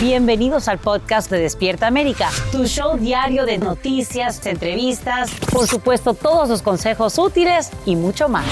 Bienvenidos 0.00 0.68
al 0.68 0.78
podcast 0.78 1.28
de 1.28 1.40
Despierta 1.40 1.88
América, 1.88 2.30
tu 2.52 2.66
show 2.66 2.96
diario 2.96 3.44
de 3.44 3.58
noticias, 3.58 4.46
entrevistas, 4.46 5.28
por 5.50 5.66
supuesto 5.66 6.14
todos 6.14 6.48
los 6.48 6.62
consejos 6.62 7.18
útiles 7.18 7.72
y 7.84 7.96
mucho 7.96 8.28
más. 8.28 8.46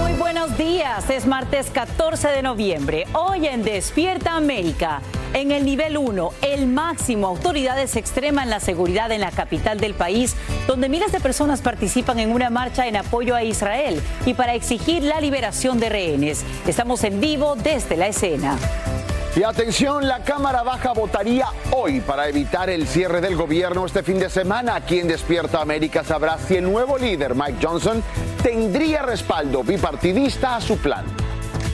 Muy 0.00 0.12
buenos 0.12 0.56
días, 0.56 1.10
es 1.10 1.26
martes 1.26 1.68
14 1.70 2.28
de 2.28 2.42
noviembre, 2.42 3.04
hoy 3.12 3.48
en 3.48 3.64
Despierta 3.64 4.36
América. 4.36 5.02
En 5.34 5.52
el 5.52 5.64
nivel 5.64 5.98
1, 5.98 6.30
el 6.42 6.66
máximo, 6.66 7.26
autoridades 7.26 7.96
extreman 7.96 8.48
la 8.48 8.60
seguridad 8.60 9.12
en 9.12 9.20
la 9.20 9.30
capital 9.30 9.78
del 9.78 9.94
país, 9.94 10.36
donde 10.66 10.88
miles 10.88 11.12
de 11.12 11.20
personas 11.20 11.60
participan 11.60 12.18
en 12.18 12.32
una 12.32 12.48
marcha 12.48 12.86
en 12.86 12.96
apoyo 12.96 13.34
a 13.34 13.44
Israel 13.44 14.00
y 14.24 14.34
para 14.34 14.54
exigir 14.54 15.02
la 15.02 15.20
liberación 15.20 15.78
de 15.80 15.90
rehenes. 15.90 16.44
Estamos 16.66 17.04
en 17.04 17.20
vivo 17.20 17.56
desde 17.56 17.96
la 17.96 18.08
escena. 18.08 18.56
Y 19.36 19.42
atención, 19.42 20.08
la 20.08 20.24
Cámara 20.24 20.62
Baja 20.62 20.92
votaría 20.94 21.46
hoy 21.72 22.00
para 22.00 22.28
evitar 22.28 22.70
el 22.70 22.88
cierre 22.88 23.20
del 23.20 23.36
gobierno 23.36 23.84
este 23.84 24.02
fin 24.02 24.18
de 24.18 24.30
semana. 24.30 24.80
Quien 24.80 25.06
Despierta 25.06 25.60
América 25.60 26.02
sabrá 26.02 26.38
si 26.38 26.56
el 26.56 26.64
nuevo 26.64 26.96
líder, 26.98 27.34
Mike 27.34 27.58
Johnson, 27.62 28.02
tendría 28.42 29.02
respaldo 29.02 29.62
bipartidista 29.62 30.56
a 30.56 30.60
su 30.60 30.78
plan 30.78 31.04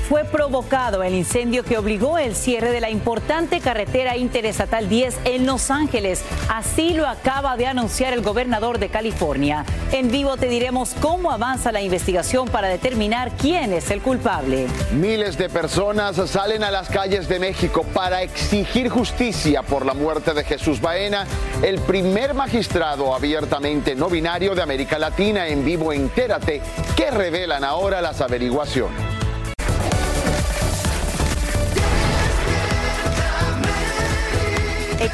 fue 0.09 0.25
provocado 0.25 1.03
el 1.03 1.15
incendio 1.15 1.65
que 1.65 1.79
obligó 1.79 2.19
el 2.19 2.35
cierre 2.35 2.71
de 2.71 2.81
la 2.81 2.91
importante 2.91 3.61
carretera 3.61 4.17
interestatal 4.17 4.89
10 4.89 5.19
en 5.25 5.47
Los 5.47 5.71
Ángeles. 5.71 6.23
Así 6.49 6.93
lo 6.93 7.07
acaba 7.07 7.57
de 7.57 7.67
anunciar 7.67 8.13
el 8.13 8.21
gobernador 8.21 8.79
de 8.79 8.91
California. 8.91 9.65
En 9.93 10.11
vivo 10.11 10.37
te 10.37 10.49
diremos 10.49 10.95
cómo 11.01 11.31
avanza 11.31 11.73
la 11.73 11.81
investigación 11.81 12.49
para 12.49 12.69
determinar 12.69 13.33
quién 13.33 13.73
es 13.73 13.91
el 13.91 14.03
culpable. 14.03 14.67
Miles 14.93 15.39
de 15.39 15.49
personas 15.49 16.17
salen 16.29 16.65
a 16.65 16.71
las 16.71 16.89
calles 16.89 17.29
de 17.29 17.39
México 17.39 17.85
para 17.95 18.23
exigir 18.23 18.89
justicia 18.89 19.63
por 19.63 19.87
la 19.87 19.95
muerte 19.95 20.35
de 20.35 20.45
Jesús 20.45 20.81
Baena, 20.81 21.27
el 21.63 21.79
primer 21.81 22.35
magistrado 22.35 23.15
abiertamente 23.15 23.95
no 23.95 24.09
binario 24.09 24.55
de 24.55 24.63
América 24.63 24.99
Latina. 24.99 25.47
En 25.49 25.65
vivo, 25.65 25.93
entérate 25.93 26.61
que 26.97 27.11
revelan 27.11 27.65
ahora 27.65 28.01
las 28.01 28.21
averiguaciones. 28.21 29.04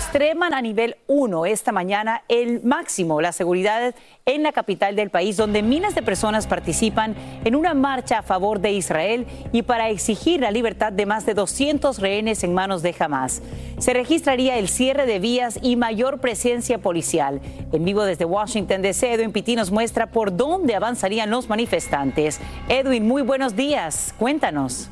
Extreman 0.01 0.55
a 0.55 0.63
nivel 0.63 0.97
1 1.09 1.45
esta 1.45 1.73
mañana 1.73 2.23
el 2.29 2.63
máximo 2.63 3.21
la 3.21 3.33
seguridad 3.33 3.95
en 4.25 4.43
la 4.43 4.51
capital 4.51 4.97
del 4.97 5.11
país, 5.11 5.37
donde 5.37 5.63
miles 5.63 5.95
de 5.95 6.01
personas 6.01 6.47
participan 6.47 7.15
en 7.45 7.55
una 7.55 7.75
marcha 7.75 8.21
a 8.21 8.23
favor 8.23 8.61
de 8.61 8.73
Israel 8.73 9.27
y 9.53 9.61
para 9.61 9.91
exigir 9.91 10.41
la 10.41 10.51
libertad 10.51 10.91
de 10.91 11.05
más 11.05 11.27
de 11.27 11.35
200 11.35 11.99
rehenes 11.99 12.43
en 12.45 12.55
manos 12.55 12.81
de 12.81 12.95
Hamas. 12.99 13.43
Se 13.79 13.93
registraría 13.93 14.57
el 14.57 14.69
cierre 14.69 15.05
de 15.05 15.19
vías 15.19 15.59
y 15.61 15.77
mayor 15.77 16.19
presencia 16.19 16.79
policial. 16.79 17.43
En 17.71 17.85
vivo 17.85 18.05
desde 18.05 18.25
Washington 18.25 18.81
DC, 18.81 19.13
Edwin 19.13 19.33
Pitti 19.33 19.55
nos 19.55 19.71
muestra 19.71 20.07
por 20.07 20.35
dónde 20.35 20.77
avanzarían 20.77 21.29
los 21.29 21.51
manifestantes. 21.51 22.41
Edwin, 22.71 23.07
muy 23.07 23.21
buenos 23.21 23.55
días. 23.55 24.15
Cuéntanos 24.19 24.89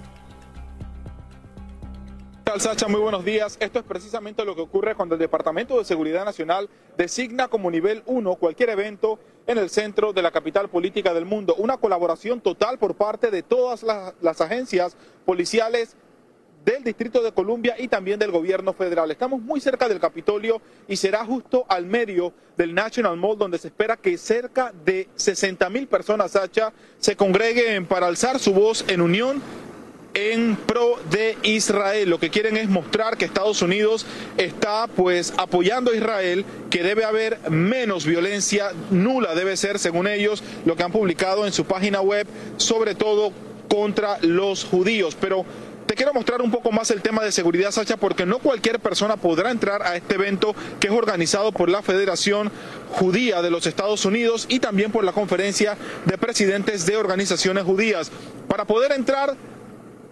tal, 2.48 2.60
Sacha? 2.62 2.88
Muy 2.88 3.00
buenos 3.00 3.26
días. 3.26 3.58
Esto 3.60 3.78
es 3.78 3.84
precisamente 3.84 4.42
lo 4.42 4.56
que 4.56 4.62
ocurre 4.62 4.94
cuando 4.94 5.14
el 5.14 5.18
Departamento 5.18 5.76
de 5.76 5.84
Seguridad 5.84 6.24
Nacional 6.24 6.70
designa 6.96 7.48
como 7.48 7.70
nivel 7.70 8.02
1 8.06 8.36
cualquier 8.36 8.70
evento 8.70 9.18
en 9.46 9.58
el 9.58 9.68
centro 9.68 10.14
de 10.14 10.22
la 10.22 10.30
capital 10.30 10.70
política 10.70 11.12
del 11.12 11.26
mundo. 11.26 11.54
Una 11.58 11.76
colaboración 11.76 12.40
total 12.40 12.78
por 12.78 12.94
parte 12.94 13.30
de 13.30 13.42
todas 13.42 13.82
las, 13.82 14.40
agencias 14.40 14.96
policiales 15.26 15.94
del 16.64 16.82
Distrito 16.84 17.22
de 17.22 17.32
Columbia 17.32 17.74
y 17.78 17.86
también 17.86 18.18
del 18.18 18.30
gobierno 18.30 18.72
federal. 18.72 19.10
Estamos 19.10 19.42
muy 19.42 19.60
cerca 19.60 19.86
del 19.86 20.00
Capitolio 20.00 20.62
y 20.88 20.96
será 20.96 21.26
justo 21.26 21.66
al 21.68 21.84
medio 21.84 22.32
del 22.56 22.74
National 22.74 23.18
Mall 23.18 23.36
donde 23.36 23.58
se 23.58 23.68
espera 23.68 23.98
que 23.98 24.16
cerca 24.16 24.72
de 24.86 25.06
60 25.16 25.68
mil 25.68 25.86
personas, 25.86 26.30
Sacha, 26.30 26.72
se 26.96 27.14
congreguen 27.14 27.84
para 27.84 28.06
alzar 28.06 28.38
su 28.38 28.54
voz 28.54 28.86
en 28.88 29.02
unión 29.02 29.42
en 30.14 30.56
pro 30.56 30.96
de 31.10 31.36
Israel. 31.42 32.08
Lo 32.08 32.18
que 32.18 32.30
quieren 32.30 32.56
es 32.56 32.68
mostrar 32.68 33.16
que 33.16 33.24
Estados 33.24 33.62
Unidos 33.62 34.06
está 34.36 34.86
pues 34.86 35.32
apoyando 35.36 35.92
a 35.92 35.96
Israel, 35.96 36.44
que 36.70 36.82
debe 36.82 37.04
haber 37.04 37.38
menos 37.50 38.04
violencia, 38.04 38.72
nula 38.90 39.34
debe 39.34 39.56
ser 39.56 39.78
según 39.78 40.06
ellos 40.06 40.42
lo 40.64 40.76
que 40.76 40.82
han 40.82 40.92
publicado 40.92 41.46
en 41.46 41.52
su 41.52 41.64
página 41.64 42.00
web, 42.00 42.26
sobre 42.56 42.94
todo 42.94 43.32
contra 43.68 44.18
los 44.22 44.64
judíos. 44.64 45.16
Pero 45.20 45.44
te 45.88 45.94
quiero 45.94 46.12
mostrar 46.12 46.42
un 46.42 46.50
poco 46.50 46.70
más 46.70 46.90
el 46.90 47.00
tema 47.00 47.24
de 47.24 47.32
seguridad, 47.32 47.70
Sacha, 47.70 47.96
porque 47.96 48.26
no 48.26 48.40
cualquier 48.40 48.78
persona 48.78 49.16
podrá 49.16 49.50
entrar 49.50 49.82
a 49.82 49.96
este 49.96 50.16
evento 50.16 50.54
que 50.80 50.88
es 50.88 50.92
organizado 50.92 51.50
por 51.50 51.70
la 51.70 51.80
Federación 51.80 52.52
Judía 52.90 53.40
de 53.40 53.50
los 53.50 53.66
Estados 53.66 54.04
Unidos 54.04 54.44
y 54.50 54.58
también 54.58 54.92
por 54.92 55.02
la 55.02 55.12
Conferencia 55.12 55.78
de 56.04 56.18
Presidentes 56.18 56.84
de 56.84 56.98
Organizaciones 56.98 57.64
Judías. 57.64 58.10
Para 58.48 58.66
poder 58.66 58.92
entrar 58.92 59.34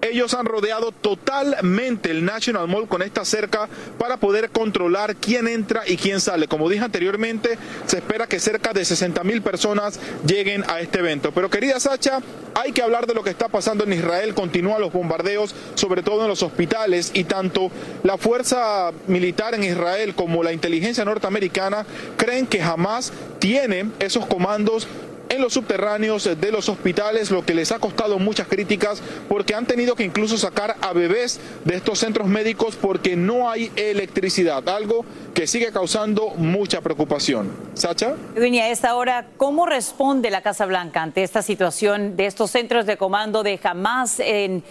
ellos 0.09 0.35
han 0.35 0.47
rodeado 0.47 0.93
totalmente 0.93 2.11
el 2.11 2.25
National 2.25 2.69
Mall 2.69 2.89
con 2.89 3.03
esta 3.03 3.25
cerca 3.25 3.69
para 3.99 4.17
poder 4.17 4.51
controlar 4.51 5.17
quién 5.17 5.49
entra 5.49 5.83
y 5.87 5.97
quién 5.97 6.21
sale. 6.21 6.49
Como 6.49 6.69
dije 6.69 6.85
anteriormente, 6.85 7.59
se 7.87 7.99
espera 7.99 8.27
que 8.27 8.41
cerca 8.41 8.73
de 8.73 8.85
60 8.85 9.23
mil 9.25 9.43
personas 9.43 9.99
lleguen 10.27 10.65
a 10.69 10.81
este 10.81 11.01
evento. 11.01 11.33
Pero 11.33 11.51
querida 11.51 11.81
Sacha, 11.81 12.21
hay 12.55 12.73
que 12.73 12.83
hablar 12.83 13.07
de 13.07 13.15
lo 13.15 13.23
que 13.23 13.31
está 13.31 13.49
pasando 13.49 13.85
en 13.85 13.93
Israel. 13.93 14.35
Continúan 14.35 14.81
los 14.81 14.93
bombardeos, 14.93 15.55
sobre 15.75 16.03
todo 16.03 16.23
en 16.23 16.29
los 16.29 16.43
hospitales, 16.43 17.11
y 17.15 17.25
tanto 17.25 17.71
la 18.03 18.17
fuerza 18.17 18.93
militar 19.07 19.55
en 19.55 19.65
Israel 19.65 20.15
como 20.15 20.43
la 20.43 20.53
inteligencia 20.53 21.05
norteamericana 21.05 21.85
creen 22.17 22.47
que 22.47 22.63
jamás 22.63 23.13
tiene 23.39 23.91
esos 23.99 24.27
comandos 24.27 24.89
en 25.29 25.41
los 25.41 25.53
subterráneos 25.55 26.25
de 26.25 26.53
los 26.53 26.69
hospitales, 26.69 27.31
lo 27.31 27.45
que 27.45 27.55
les 27.55 27.73
ha 27.73 27.79
costado 27.79 28.19
muchas 28.19 28.49
críticas 28.49 29.03
porque 29.29 29.55
han 29.55 29.67
tenido 29.67 29.95
que 29.95 30.05
incluso 30.05 30.37
sacar 30.39 30.77
a 30.81 30.93
bebés 30.93 31.41
de 31.65 31.77
estos 31.77 31.99
centros 31.99 32.29
médicos 32.29 32.77
porque 32.77 33.17
no 33.17 33.51
hay 33.51 33.71
electricidad, 33.77 34.69
algo 34.69 35.05
que 35.35 35.47
sigue 35.47 35.73
causando 35.73 36.31
mucha 36.37 36.81
preocupación. 36.81 37.51
Sacha. 37.75 38.15
Edwin, 38.35 38.55
a 38.57 38.69
esta 38.69 38.95
hora, 38.95 39.29
¿cómo 39.37 39.67
responde 39.67 40.31
la 40.31 40.43
Casa 40.43 40.67
Blanca 40.67 41.03
ante 41.03 41.23
esta 41.23 41.43
situación 41.43 42.17
de 42.17 42.27
estos 42.27 42.51
centros 42.51 42.87
de 42.87 42.97
comando 42.97 43.43
de 43.43 43.61
Hamas 43.63 44.21
en, 44.21 44.63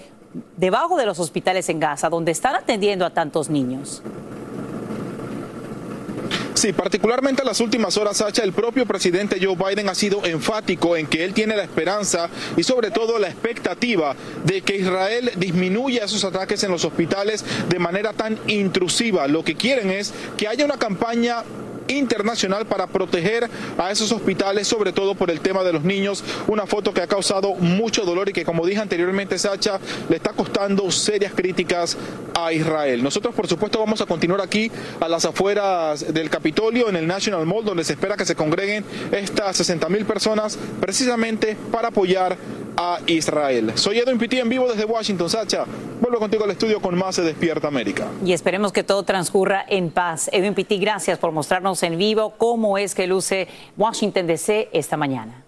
debajo 0.57 0.98
de 0.98 1.06
los 1.06 1.19
hospitales 1.19 1.69
en 1.69 1.80
Gaza, 1.80 2.10
donde 2.10 2.31
están 2.31 2.56
atendiendo 2.56 3.06
a 3.06 3.12
tantos 3.12 3.50
niños? 3.50 4.02
Sí, 6.66 6.74
particularmente 6.74 7.44
en 7.44 7.48
las 7.48 7.60
últimas 7.60 7.96
horas, 7.96 8.18
Sacha, 8.18 8.44
el 8.44 8.52
propio 8.52 8.88
presidente 8.88 9.38
Joe 9.40 9.56
Biden 9.56 9.88
ha 9.88 9.94
sido 9.94 10.26
enfático 10.26 10.98
en 10.98 11.06
que 11.06 11.24
él 11.24 11.32
tiene 11.32 11.56
la 11.56 11.62
esperanza 11.62 12.28
y 12.58 12.64
sobre 12.64 12.90
todo 12.90 13.20
la 13.20 13.28
expectativa 13.28 14.16
de 14.44 14.64
que 14.64 14.78
Israel 14.78 15.30
disminuya 15.36 16.06
esos 16.06 16.24
ataques 16.24 16.64
en 16.64 16.72
los 16.72 16.84
hospitales 16.84 17.46
de 17.70 17.78
manera 17.78 18.14
tan 18.14 18.40
intrusiva. 18.48 19.28
Lo 19.28 19.44
que 19.44 19.54
quieren 19.54 19.92
es 19.92 20.12
que 20.38 20.48
haya 20.48 20.66
una 20.66 20.80
campaña 20.80 21.44
internacional 21.88 22.66
para 22.66 22.88
proteger 22.88 23.50
a 23.78 23.92
esos 23.92 24.12
hospitales, 24.12 24.68
sobre 24.68 24.92
todo 24.92 25.16
por 25.16 25.32
el 25.32 25.40
tema 25.40 25.64
de 25.64 25.74
los 25.74 25.84
niños. 25.84 26.24
Una 26.48 26.66
foto 26.66 26.94
que 26.94 27.02
ha 27.02 27.08
causado 27.08 27.54
mucho 27.56 28.04
dolor 28.04 28.30
y 28.30 28.34
que, 28.34 28.46
como 28.46 28.66
dije 28.66 28.82
anteriormente, 28.82 29.38
Sacha, 29.38 29.80
le 30.10 30.18
está 30.18 30.32
costando 30.32 30.90
serias 30.92 31.34
críticas 31.34 31.98
a 32.34 32.52
Israel. 32.54 33.04
Nosotros, 33.04 33.34
por 33.34 33.48
supuesto, 33.48 33.80
vamos 33.80 34.02
a 34.02 34.06
continuar 34.06 34.42
aquí 34.42 34.72
a 35.00 35.08
las 35.08 35.26
afueras 35.26 36.14
del 36.14 36.30
Capitolio, 36.30 36.90
en 36.90 36.96
el 36.96 37.08
National 37.08 37.46
Mall, 37.46 37.66
donde 37.66 37.84
se 37.84 37.94
espera 37.94 38.18
que 38.18 38.26
se 38.26 38.36
congreguen 38.36 38.86
estas 39.12 39.58
60 39.58 39.88
mil 39.90 40.06
personas, 40.06 40.58
precisamente 40.80 41.58
para 41.72 41.90
apoyar 41.90 42.38
a 42.77 43.00
Israel. 43.07 43.72
Soy 43.75 44.00
Edwin 44.00 44.18
Pitti 44.18 44.39
en 44.39 44.50
vivo 44.50 44.68
desde 44.68 44.86
Washington, 44.86 45.30
Sacha. 45.30 45.66
Vuelvo 46.01 46.19
contigo 46.19 46.44
al 46.44 46.51
estudio 46.51 46.81
con 46.81 46.98
más 46.98 47.16
de 47.16 47.24
Despierta 47.24 47.68
América. 47.68 48.07
Y 48.25 48.33
esperemos 48.33 48.72
que 48.72 48.83
todo 48.83 49.04
transcurra 49.04 49.66
en 49.68 49.92
paz. 49.92 50.30
Edwin 50.33 50.54
Pitti, 50.54 50.77
gracias 50.77 51.18
por 51.18 51.31
mostrarnos 51.31 51.81
en 51.83 51.98
vivo 51.98 52.33
cómo 52.38 52.77
es 52.77 52.95
que 52.95 53.07
luce 53.07 53.48
Washington 53.77 54.27
DC 54.27 54.69
esta 54.74 54.98
mañana. 54.98 55.44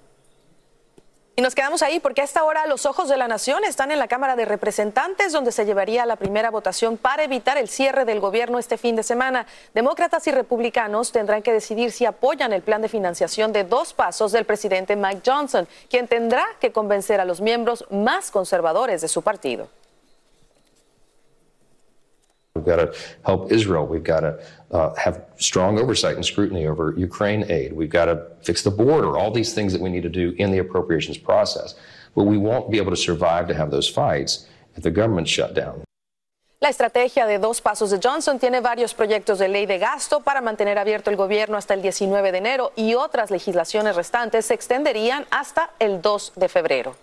Y 1.39 1.43
nos 1.43 1.53
quedamos 1.53 1.83
ahí 1.83 1.99
porque 1.99 2.21
a 2.21 2.23
esta 2.23 2.43
hora 2.43 2.65
los 2.65 2.87
ojos 2.87 3.09
de 3.09 3.15
la 3.15 3.27
nación 3.27 3.63
están 3.63 3.91
en 3.91 3.99
la 3.99 4.07
Cámara 4.07 4.35
de 4.35 4.43
Representantes, 4.43 5.31
donde 5.31 5.51
se 5.51 5.67
llevaría 5.67 6.03
la 6.07 6.15
primera 6.15 6.49
votación 6.49 6.97
para 6.97 7.23
evitar 7.23 7.59
el 7.59 7.69
cierre 7.69 8.05
del 8.05 8.19
gobierno 8.19 8.57
este 8.57 8.79
fin 8.79 8.95
de 8.95 9.03
semana. 9.03 9.45
Demócratas 9.75 10.25
y 10.25 10.31
republicanos 10.31 11.11
tendrán 11.11 11.43
que 11.43 11.53
decidir 11.53 11.91
si 11.91 12.05
apoyan 12.05 12.53
el 12.53 12.63
plan 12.63 12.81
de 12.81 12.89
financiación 12.89 13.53
de 13.53 13.65
dos 13.65 13.93
pasos 13.93 14.31
del 14.31 14.45
presidente 14.45 14.95
Mike 14.95 15.21
Johnson, 15.23 15.67
quien 15.91 16.07
tendrá 16.07 16.43
que 16.59 16.71
convencer 16.71 17.19
a 17.19 17.25
los 17.25 17.39
miembros 17.39 17.85
más 17.91 18.31
conservadores 18.31 19.01
de 19.01 19.07
su 19.07 19.21
partido. 19.21 19.69
We've 22.57 22.65
got 22.65 22.81
to 22.83 22.93
help 23.25 23.51
Israel. 23.51 23.85
We've 23.87 24.03
got 24.03 24.21
to 24.21 24.31
uh, 24.71 24.93
have 24.95 25.15
strong 25.37 25.79
oversight 25.79 26.15
and 26.15 26.25
scrutiny 26.25 26.67
over 26.67 26.93
Ukraine 26.97 27.43
aid. 27.49 27.73
We've 27.73 27.95
got 27.99 28.05
to 28.05 28.15
fix 28.41 28.63
the 28.63 28.71
border, 28.71 29.17
all 29.17 29.31
these 29.31 29.53
things 29.53 29.71
that 29.73 29.81
we 29.81 29.89
need 29.89 30.03
to 30.03 30.09
do 30.09 30.33
in 30.37 30.51
the 30.51 30.59
appropriations 30.65 31.17
process. 31.17 31.75
But 32.15 32.23
we 32.23 32.37
won't 32.37 32.71
be 32.71 32.77
able 32.81 32.91
to 32.91 33.01
survive 33.09 33.47
to 33.47 33.53
have 33.53 33.69
those 33.71 33.87
fights 33.87 34.31
if 34.75 34.83
the 34.83 34.91
government's 34.91 35.31
shut 35.31 35.53
down. 35.53 35.83
La 36.59 36.69
estrategia 36.69 37.27
de 37.27 37.37
dos 37.37 37.61
pasos 37.61 37.91
de 37.91 37.99
Johnson 38.03 38.39
tiene 38.39 38.61
varios 38.61 38.95
proyectos 38.95 39.37
de 39.37 39.47
ley 39.47 39.67
de 39.67 39.77
gasto 39.77 40.21
para 40.21 40.41
mantener 40.41 40.79
abierto 40.79 41.11
el 41.11 41.15
gobierno 41.15 41.55
hasta 41.55 41.75
el 41.75 41.83
19 41.83 42.31
de 42.31 42.37
enero 42.39 42.71
y 42.75 42.95
otras 42.95 43.29
legislaciones 43.29 43.95
restantes 43.95 44.47
se 44.47 44.55
extenderían 44.55 45.27
hasta 45.29 45.69
el 45.77 46.01
2 46.01 46.33
de 46.35 46.49
febrero. 46.49 46.95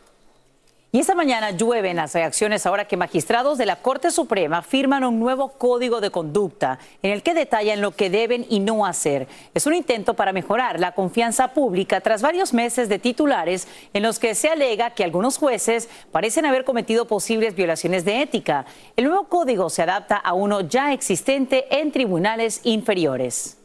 Y 0.95 1.01
esta 1.01 1.17
mañana 1.17 1.51
llueven 1.51 1.97
las 1.97 2.15
reacciones 2.15 2.67
ahora 2.67 2.87
que 2.87 2.97
magistrados 2.97 3.59
de 3.59 3.67
la 3.67 3.83
Corte 3.83 4.13
Suprema 4.13 4.63
firman 4.63 5.03
un 5.03 5.19
nuevo 5.19 5.49
código 5.49 6.01
de 6.01 6.13
conducta 6.13 6.79
en 7.03 7.11
el 7.11 7.25
que 7.25 7.35
detallan 7.35 7.81
lo 7.81 7.97
que 7.97 8.11
deben 8.11 8.47
y 8.49 8.61
no 8.61 8.87
hacer. 8.87 9.27
Es 9.55 9.67
un 9.67 9.75
intento 9.75 10.15
para 10.15 10.33
mejorar 10.33 10.79
la 10.79 10.93
confianza 10.93 11.49
pública 11.49 12.01
tras 12.01 12.23
varios 12.23 12.55
meses 12.55 12.89
de 12.89 13.01
titulares 13.01 13.67
en 13.93 14.05
los 14.05 14.21
que 14.21 14.37
se 14.37 14.51
alega 14.51 14.91
que 14.91 15.03
algunos 15.03 15.37
jueces 15.37 15.89
parecen 16.13 16.47
haber 16.47 16.63
cometido 16.63 17.09
posibles 17.09 17.57
violaciones 17.57 18.05
de 18.05 18.23
ética. 18.23 18.65
El 18.95 19.07
nuevo 19.07 19.25
código 19.25 19.71
se 19.71 19.83
adapta 19.83 20.15
a 20.15 20.33
uno 20.33 20.61
ya 20.61 20.93
existente 20.93 21.77
en 21.77 21.91
tribunales 21.91 22.61
inferiores. 22.63 23.57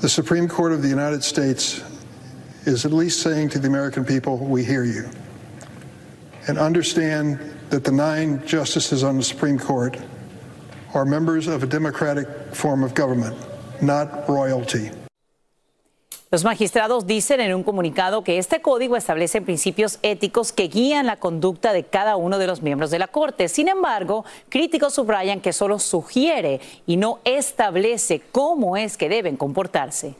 The 0.00 0.08
Supreme 0.08 0.48
Court 0.48 0.72
of 0.72 0.82
the 0.82 0.92
United 0.92 1.22
States 1.22 1.84
is 2.66 2.84
at 2.84 2.90
least 2.92 3.22
saying 3.22 3.48
to 3.50 3.60
the 3.60 3.68
American 3.68 4.04
people, 4.04 4.38
we 4.38 4.64
hear. 4.64 4.82
And 6.48 6.58
understand 6.58 7.38
that 7.70 7.84
the 7.84 7.92
nine 7.92 8.42
justices 8.46 9.04
on 9.04 9.16
the 9.16 9.22
Supreme 9.22 9.58
Court 9.58 9.96
are 10.94 11.04
members 11.04 11.46
of 11.46 11.62
a 11.62 11.66
democratic 11.66 12.26
form 12.54 12.82
of 12.82 12.94
government, 12.94 13.36
not 13.80 14.28
royalty. 14.28 14.90
Los 16.32 16.44
magistrados 16.44 17.06
dicen 17.06 17.40
en 17.40 17.54
un 17.54 17.62
comunicado 17.62 18.24
que 18.24 18.38
este 18.38 18.62
código 18.62 18.96
establece 18.96 19.42
principios 19.42 19.98
éticos 20.00 20.50
que 20.50 20.68
guían 20.68 21.04
la 21.04 21.16
conducta 21.16 21.74
de 21.74 21.84
cada 21.84 22.16
uno 22.16 22.38
de 22.38 22.46
los 22.46 22.62
miembros 22.62 22.90
de 22.90 22.98
la 22.98 23.06
Corte. 23.06 23.48
Sin 23.48 23.68
embargo, 23.68 24.24
críticos 24.48 24.94
subrayan 24.94 25.42
que 25.42 25.52
solo 25.52 25.78
sugiere 25.78 26.62
y 26.86 26.96
no 26.96 27.18
establece 27.24 28.22
cómo 28.32 28.78
es 28.78 28.96
que 28.96 29.10
deben 29.10 29.36
comportarse. 29.36 30.14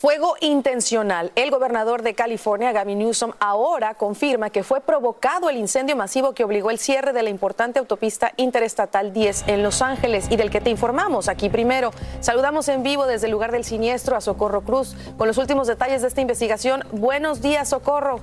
Fuego 0.00 0.34
intencional. 0.40 1.30
El 1.34 1.50
gobernador 1.50 2.00
de 2.00 2.14
California, 2.14 2.72
Gavin 2.72 3.00
Newsom, 3.00 3.32
ahora 3.38 3.92
confirma 3.92 4.48
que 4.48 4.62
fue 4.62 4.80
provocado 4.80 5.50
el 5.50 5.58
incendio 5.58 5.94
masivo 5.94 6.32
que 6.32 6.42
obligó 6.42 6.70
el 6.70 6.78
cierre 6.78 7.12
de 7.12 7.22
la 7.22 7.28
importante 7.28 7.80
autopista 7.80 8.32
interestatal 8.38 9.12
10 9.12 9.48
en 9.48 9.62
Los 9.62 9.82
Ángeles 9.82 10.28
y 10.30 10.36
del 10.36 10.48
que 10.48 10.62
te 10.62 10.70
informamos 10.70 11.28
aquí 11.28 11.50
primero. 11.50 11.90
Saludamos 12.20 12.68
en 12.68 12.82
vivo 12.82 13.04
desde 13.04 13.26
el 13.26 13.32
lugar 13.32 13.52
del 13.52 13.64
siniestro 13.64 14.16
a 14.16 14.22
Socorro 14.22 14.62
Cruz 14.62 14.96
con 15.18 15.28
los 15.28 15.36
últimos 15.36 15.66
detalles 15.66 16.00
de 16.00 16.08
esta 16.08 16.22
investigación. 16.22 16.82
Buenos 16.92 17.42
días, 17.42 17.68
Socorro. 17.68 18.20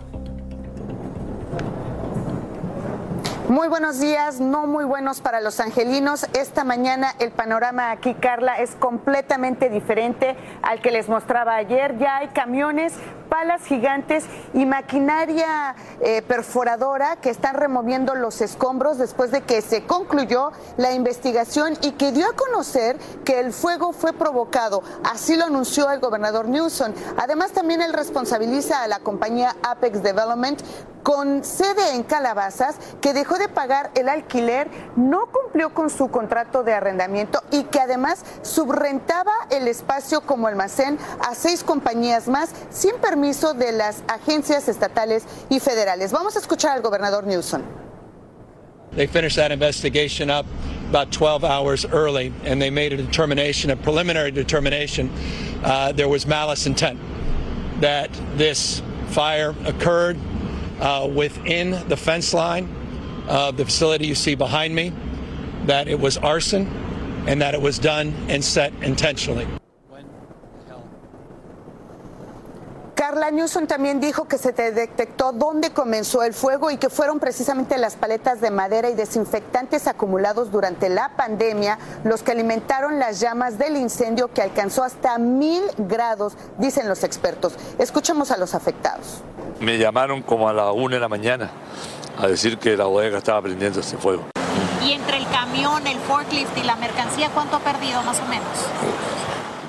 Muy 3.49 3.69
buenos 3.69 4.01
días, 4.01 4.41
no 4.41 4.67
muy 4.67 4.83
buenos 4.83 5.21
para 5.21 5.39
los 5.39 5.61
angelinos. 5.61 6.27
Esta 6.38 6.65
mañana 6.65 7.13
el 7.17 7.31
panorama 7.31 7.91
aquí, 7.91 8.13
Carla, 8.13 8.55
es 8.55 8.71
completamente 8.71 9.69
diferente 9.69 10.35
al 10.61 10.81
que 10.81 10.91
les 10.91 11.07
mostraba 11.07 11.55
ayer. 11.55 11.97
Ya 11.97 12.17
hay 12.17 12.27
camiones, 12.27 12.94
palas 13.37 13.65
gigantes 13.65 14.23
y 14.55 14.65
maquinaria 14.65 15.75
eh, 16.01 16.23
perforadora 16.23 17.17
que 17.17 17.29
están 17.29 17.53
removiendo 17.53 18.15
los 18.15 18.41
escombros 18.41 18.97
después 18.97 19.29
de 19.29 19.41
que 19.41 19.61
se 19.61 19.85
concluyó 19.85 20.51
la 20.77 20.93
investigación 20.93 21.77
y 21.83 21.91
que 21.91 22.11
dio 22.11 22.27
a 22.27 22.33
conocer 22.33 22.97
que 23.23 23.39
el 23.39 23.53
fuego 23.53 23.93
fue 23.93 24.11
provocado. 24.11 24.81
Así 25.03 25.35
lo 25.35 25.45
anunció 25.45 25.91
el 25.91 25.99
gobernador 25.99 26.47
Newsom. 26.47 26.93
Además, 27.15 27.51
también 27.51 27.83
él 27.83 27.93
responsabiliza 27.93 28.81
a 28.81 28.87
la 28.87 29.01
compañía 29.01 29.55
Apex 29.61 30.01
Development 30.01 30.59
con 31.03 31.45
sede 31.45 31.93
en 31.95 32.03
Calabazas 32.03 32.75
que 32.99 33.13
dejó 33.13 33.37
de 33.37 33.47
pagar 33.47 33.91
el 33.95 34.09
alquiler, 34.09 34.69
no 34.97 35.27
cumplió 35.27 35.73
con 35.73 35.89
su 35.89 36.09
contrato 36.09 36.63
de 36.63 36.73
arrendamiento 36.73 37.41
y 37.49 37.63
que 37.63 37.79
además 37.79 38.25
subrentaba 38.41 39.31
el 39.49 39.69
espacio 39.69 40.19
como 40.19 40.47
almacén 40.47 40.97
a 41.25 41.33
seis 41.33 41.63
compañías 41.63 42.27
más 42.27 42.49
sin 42.71 42.95
permiso 42.95 43.26
de 43.27 43.71
las 43.73 44.04
agencias 44.07 44.69
estatales 44.69 45.23
y 45.49 45.59
federales. 45.59 46.11
Vamos 46.11 46.35
a 46.35 46.40
escuchar 46.40 46.78
al 46.78 46.81
gobernador 46.81 47.25
Newsom. 47.25 47.61
They 48.94 49.06
finished 49.06 49.35
that 49.35 49.51
investigation 49.51 50.30
up 50.30 50.45
about 50.90 51.11
12 51.11 51.44
hours 51.44 51.85
early, 51.85 52.33
and 52.45 52.61
they 52.61 52.69
made 52.69 52.94
a 52.94 52.97
determination, 52.97 53.71
a 53.71 53.75
preliminary 53.75 54.31
determination. 54.31 55.11
Uh, 55.61 55.92
there 55.92 56.07
was 56.07 56.25
malice 56.25 56.66
intent 56.66 56.99
that 57.81 58.09
this 58.35 58.81
fire 59.09 59.54
occurred 59.66 60.18
uh, 60.80 61.09
within 61.13 61.71
the 61.90 61.97
fence 61.97 62.33
line 62.33 62.73
of 63.28 63.57
the 63.57 63.66
facility 63.66 64.07
you 64.07 64.16
see 64.16 64.35
behind 64.35 64.73
me, 64.73 64.94
that 65.66 65.90
it 65.90 65.99
was 65.99 66.18
arson, 66.18 66.66
and 67.28 67.42
that 67.42 67.54
it 67.54 67.61
was 67.61 67.78
done 67.78 68.13
and 68.30 68.44
set 68.44 68.71
intentionally. 68.81 69.45
Carla 73.09 73.31
Newsom 73.31 73.68
también 73.68 74.02
dijo 74.02 74.28
que 74.28 74.37
se 74.37 74.52
detectó 74.52 75.31
dónde 75.31 75.69
comenzó 75.69 76.23
el 76.23 76.33
fuego 76.33 76.71
y 76.71 76.78
que 76.78 76.90
fueron 76.90 77.19
precisamente 77.19 77.78
las 77.78 77.95
paletas 77.95 78.42
de 78.42 78.52
madera 78.52 78.90
y 78.90 78.95
desinfectantes 78.95 79.87
acumulados 79.87 80.52
durante 80.52 80.90
la 80.90 81.16
pandemia 81.16 81.80
los 82.04 82.21
que 82.21 82.33
alimentaron 82.33 82.99
las 82.99 83.21
llamas 83.21 83.57
del 83.57 83.78
incendio 83.78 84.28
que 84.33 84.42
alcanzó 84.42 84.83
hasta 84.83 85.18
mil 85.19 85.64
grados, 85.78 86.33
dicen 86.57 86.90
los 86.90 87.06
expertos. 87.06 87.54
Escuchemos 87.80 88.31
a 88.31 88.37
los 88.37 88.54
afectados. 88.54 89.21
Me 89.61 89.78
llamaron 89.78 90.21
como 90.21 90.49
a 90.49 90.54
la 90.54 90.73
una 90.73 90.95
de 90.95 90.99
la 90.99 91.07
mañana 91.07 91.49
a 92.18 92.28
decir 92.28 92.57
que 92.57 92.76
la 92.76 92.87
bodega 92.87 93.19
estaba 93.19 93.42
prendiendo 93.42 93.80
este 93.80 93.95
fuego. 93.95 94.23
Y 94.83 94.92
entre 94.92 95.16
el 95.16 95.28
camión, 95.30 95.87
el 95.87 95.97
forklift 95.99 96.57
y 96.57 96.64
la 96.64 96.76
mercancía, 96.76 97.30
¿cuánto 97.33 97.56
ha 97.56 97.59
perdido 97.61 98.04
más 98.04 98.19
o 98.19 98.26
menos? 98.26 98.49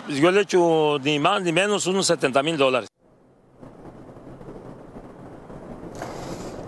Yo 0.09 0.29
le 0.33 0.41
he 0.41 0.43
hecho 0.43 0.99
ni 1.05 1.21
más 1.21 1.41
ni 1.43 1.53
menos 1.53 1.87
unos 1.87 2.05
70 2.09 2.43
mil 2.43 2.57
dólares. 2.57 2.89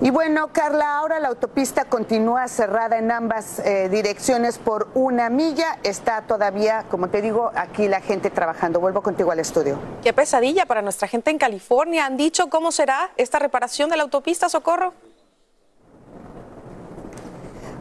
Y 0.02 0.08
bueno, 0.08 0.48
Carla, 0.50 0.96
ahora 0.96 1.20
la 1.20 1.28
autopista 1.28 1.84
continúa 1.84 2.48
cerrada 2.48 2.96
en 2.96 3.10
ambas 3.10 3.58
eh, 3.58 3.90
direcciones 3.90 4.56
por 4.56 4.88
una 4.94 5.28
milla. 5.28 5.78
Está 5.82 6.22
todavía, 6.22 6.86
como 6.88 7.10
te 7.10 7.20
digo, 7.20 7.52
aquí 7.54 7.86
la 7.86 8.00
gente 8.00 8.30
trabajando. 8.30 8.80
Vuelvo 8.80 9.02
contigo 9.02 9.30
al 9.30 9.40
estudio. 9.40 9.78
Qué 10.02 10.14
pesadilla 10.14 10.64
para 10.64 10.80
nuestra 10.80 11.06
gente 11.06 11.30
en 11.30 11.36
California. 11.36 12.06
¿Han 12.06 12.16
dicho 12.16 12.48
cómo 12.48 12.72
será 12.72 13.10
esta 13.18 13.38
reparación 13.38 13.90
de 13.90 13.98
la 13.98 14.04
autopista, 14.04 14.48
Socorro? 14.48 14.94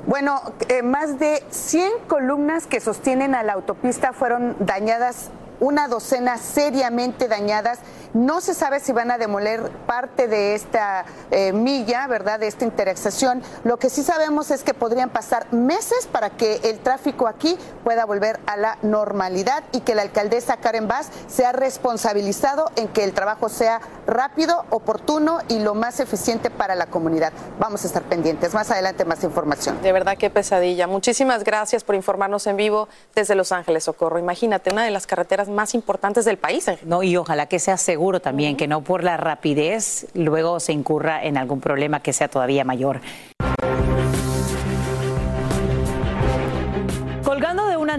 Bueno, 0.06 0.42
eh, 0.68 0.82
más 0.82 1.20
de 1.20 1.42
100 1.52 2.00
columnas 2.08 2.68
que 2.68 2.82
sostienen 2.82 3.34
a 3.34 3.44
la 3.44 3.54
autopista 3.54 4.12
fueron 4.12 4.58
dañadas 4.60 5.30
una 5.60 5.88
docena 5.88 6.38
seriamente 6.38 7.28
dañadas. 7.28 7.80
No 8.14 8.42
se 8.42 8.54
sabe 8.54 8.80
si 8.80 8.92
van 8.92 9.12
a 9.12 9.18
demoler 9.18 9.70
parte 9.86 10.28
de 10.28 10.56
esta 10.56 11.06
eh, 11.30 11.54
milla, 11.54 12.08
¿verdad? 12.08 12.40
De 12.40 12.48
esta 12.48 12.66
intersección. 12.66 13.44
Lo 13.64 13.78
que 13.78 13.90
sí 13.90 14.04
sabemos 14.04 14.50
es 14.50 14.64
que 14.64 14.74
podrían 14.74 15.10
pasar 15.10 15.52
meses 15.54 16.08
para 16.08 16.32
que 16.32 16.56
el 16.64 16.80
tráfico 16.80 17.28
aquí 17.28 17.58
pueda 17.84 18.06
volver 18.06 18.40
a 18.48 18.58
la 18.58 18.78
normalidad 18.82 19.64
y 19.72 19.82
que 19.82 19.94
la 19.94 20.02
alcaldesa 20.02 20.58
Karen 20.58 20.88
Bass 20.88 21.10
sea 21.28 21.52
responsabilizado 21.52 22.72
en 22.76 22.88
que 22.88 23.04
el 23.04 23.14
trabajo 23.14 23.50
sea 23.50 23.80
rápido, 24.08 24.66
oportuno 24.72 25.40
y 25.48 25.60
lo 25.60 25.76
más 25.76 26.00
eficiente 26.00 26.50
para 26.50 26.76
la 26.76 26.88
comunidad. 26.88 27.32
Vamos 27.60 27.84
a 27.84 27.88
estar 27.88 28.04
pendientes. 28.04 28.54
Más 28.54 28.72
adelante 28.72 29.06
más 29.06 29.24
información. 29.24 29.82
De 29.82 29.92
verdad 29.92 30.18
qué 30.18 30.30
pesadilla. 30.30 30.88
Muchísimas 30.88 31.44
gracias 31.44 31.84
por 31.84 31.96
informarnos 31.96 32.48
en 32.48 32.58
vivo 32.58 32.88
desde 33.14 33.36
Los 33.36 33.52
Ángeles, 33.52 33.84
Socorro. 33.84 34.20
Imagínate, 34.20 34.72
una 34.72 34.84
de 34.84 34.92
las 34.92 35.06
carreteras 35.06 35.49
más 35.50 35.74
importantes 35.74 36.26
del 36.26 36.38
país. 36.38 36.66
No, 36.86 37.04
y 37.04 37.18
ojalá 37.18 37.48
que 37.48 37.60
sea 37.60 37.78
seguro 37.78 38.20
también, 38.20 38.58
que 38.58 38.68
no 38.68 38.82
por 38.82 39.04
la 39.04 39.18
rapidez 39.18 40.08
luego 40.14 40.60
se 40.60 40.74
incurra 40.74 41.24
en 41.24 41.38
algún 41.38 41.60
problema 41.60 42.02
que 42.02 42.14
sea 42.14 42.28
todavía 42.28 42.64
mayor. 42.64 43.02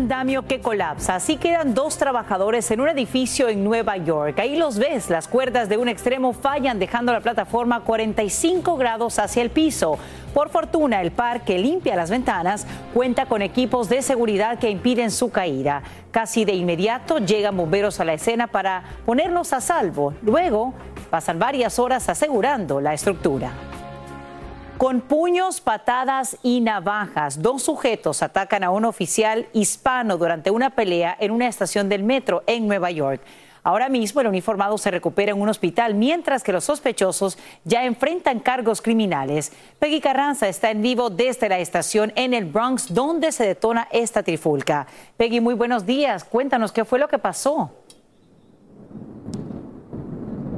Andamio 0.00 0.46
que 0.46 0.60
colapsa, 0.60 1.16
así 1.16 1.36
quedan 1.36 1.74
dos 1.74 1.98
trabajadores 1.98 2.70
en 2.70 2.80
un 2.80 2.88
edificio 2.88 3.50
en 3.50 3.62
Nueva 3.62 3.98
York. 3.98 4.38
Ahí 4.38 4.56
los 4.56 4.78
ves, 4.78 5.10
las 5.10 5.28
cuerdas 5.28 5.68
de 5.68 5.76
un 5.76 5.88
extremo 5.88 6.32
fallan 6.32 6.78
dejando 6.78 7.12
la 7.12 7.20
plataforma 7.20 7.80
45 7.80 8.78
grados 8.78 9.18
hacia 9.18 9.42
el 9.42 9.50
piso. 9.50 9.98
Por 10.32 10.48
fortuna, 10.48 11.02
el 11.02 11.10
par 11.10 11.44
que 11.44 11.58
limpia 11.58 11.96
las 11.96 12.08
ventanas 12.08 12.66
cuenta 12.94 13.26
con 13.26 13.42
equipos 13.42 13.90
de 13.90 14.00
seguridad 14.00 14.58
que 14.58 14.70
impiden 14.70 15.10
su 15.10 15.30
caída. 15.30 15.82
Casi 16.10 16.46
de 16.46 16.54
inmediato 16.54 17.18
llegan 17.18 17.58
bomberos 17.58 18.00
a 18.00 18.06
la 18.06 18.14
escena 18.14 18.46
para 18.46 18.82
ponernos 19.04 19.52
a 19.52 19.60
salvo. 19.60 20.14
Luego 20.22 20.72
pasan 21.10 21.38
varias 21.38 21.78
horas 21.78 22.08
asegurando 22.08 22.80
la 22.80 22.94
estructura. 22.94 23.52
Con 24.80 25.02
puños, 25.02 25.60
patadas 25.60 26.38
y 26.42 26.62
navajas, 26.62 27.42
dos 27.42 27.64
sujetos 27.64 28.22
atacan 28.22 28.64
a 28.64 28.70
un 28.70 28.86
oficial 28.86 29.46
hispano 29.52 30.16
durante 30.16 30.50
una 30.50 30.70
pelea 30.70 31.14
en 31.20 31.32
una 31.32 31.48
estación 31.48 31.90
del 31.90 32.02
metro 32.02 32.42
en 32.46 32.66
Nueva 32.66 32.90
York. 32.90 33.20
Ahora 33.62 33.90
mismo 33.90 34.22
el 34.22 34.28
uniformado 34.28 34.78
se 34.78 34.90
recupera 34.90 35.32
en 35.32 35.40
un 35.42 35.50
hospital, 35.50 35.92
mientras 35.92 36.42
que 36.42 36.52
los 36.52 36.64
sospechosos 36.64 37.36
ya 37.62 37.84
enfrentan 37.84 38.40
cargos 38.40 38.80
criminales. 38.80 39.52
Peggy 39.78 40.00
Carranza 40.00 40.48
está 40.48 40.70
en 40.70 40.80
vivo 40.80 41.10
desde 41.10 41.50
la 41.50 41.58
estación 41.58 42.10
en 42.16 42.32
el 42.32 42.46
Bronx, 42.46 42.94
donde 42.94 43.32
se 43.32 43.46
detona 43.46 43.86
esta 43.92 44.22
trifulca. 44.22 44.86
Peggy, 45.18 45.40
muy 45.40 45.52
buenos 45.52 45.84
días. 45.84 46.24
Cuéntanos 46.24 46.72
qué 46.72 46.86
fue 46.86 46.98
lo 46.98 47.08
que 47.08 47.18
pasó. 47.18 47.70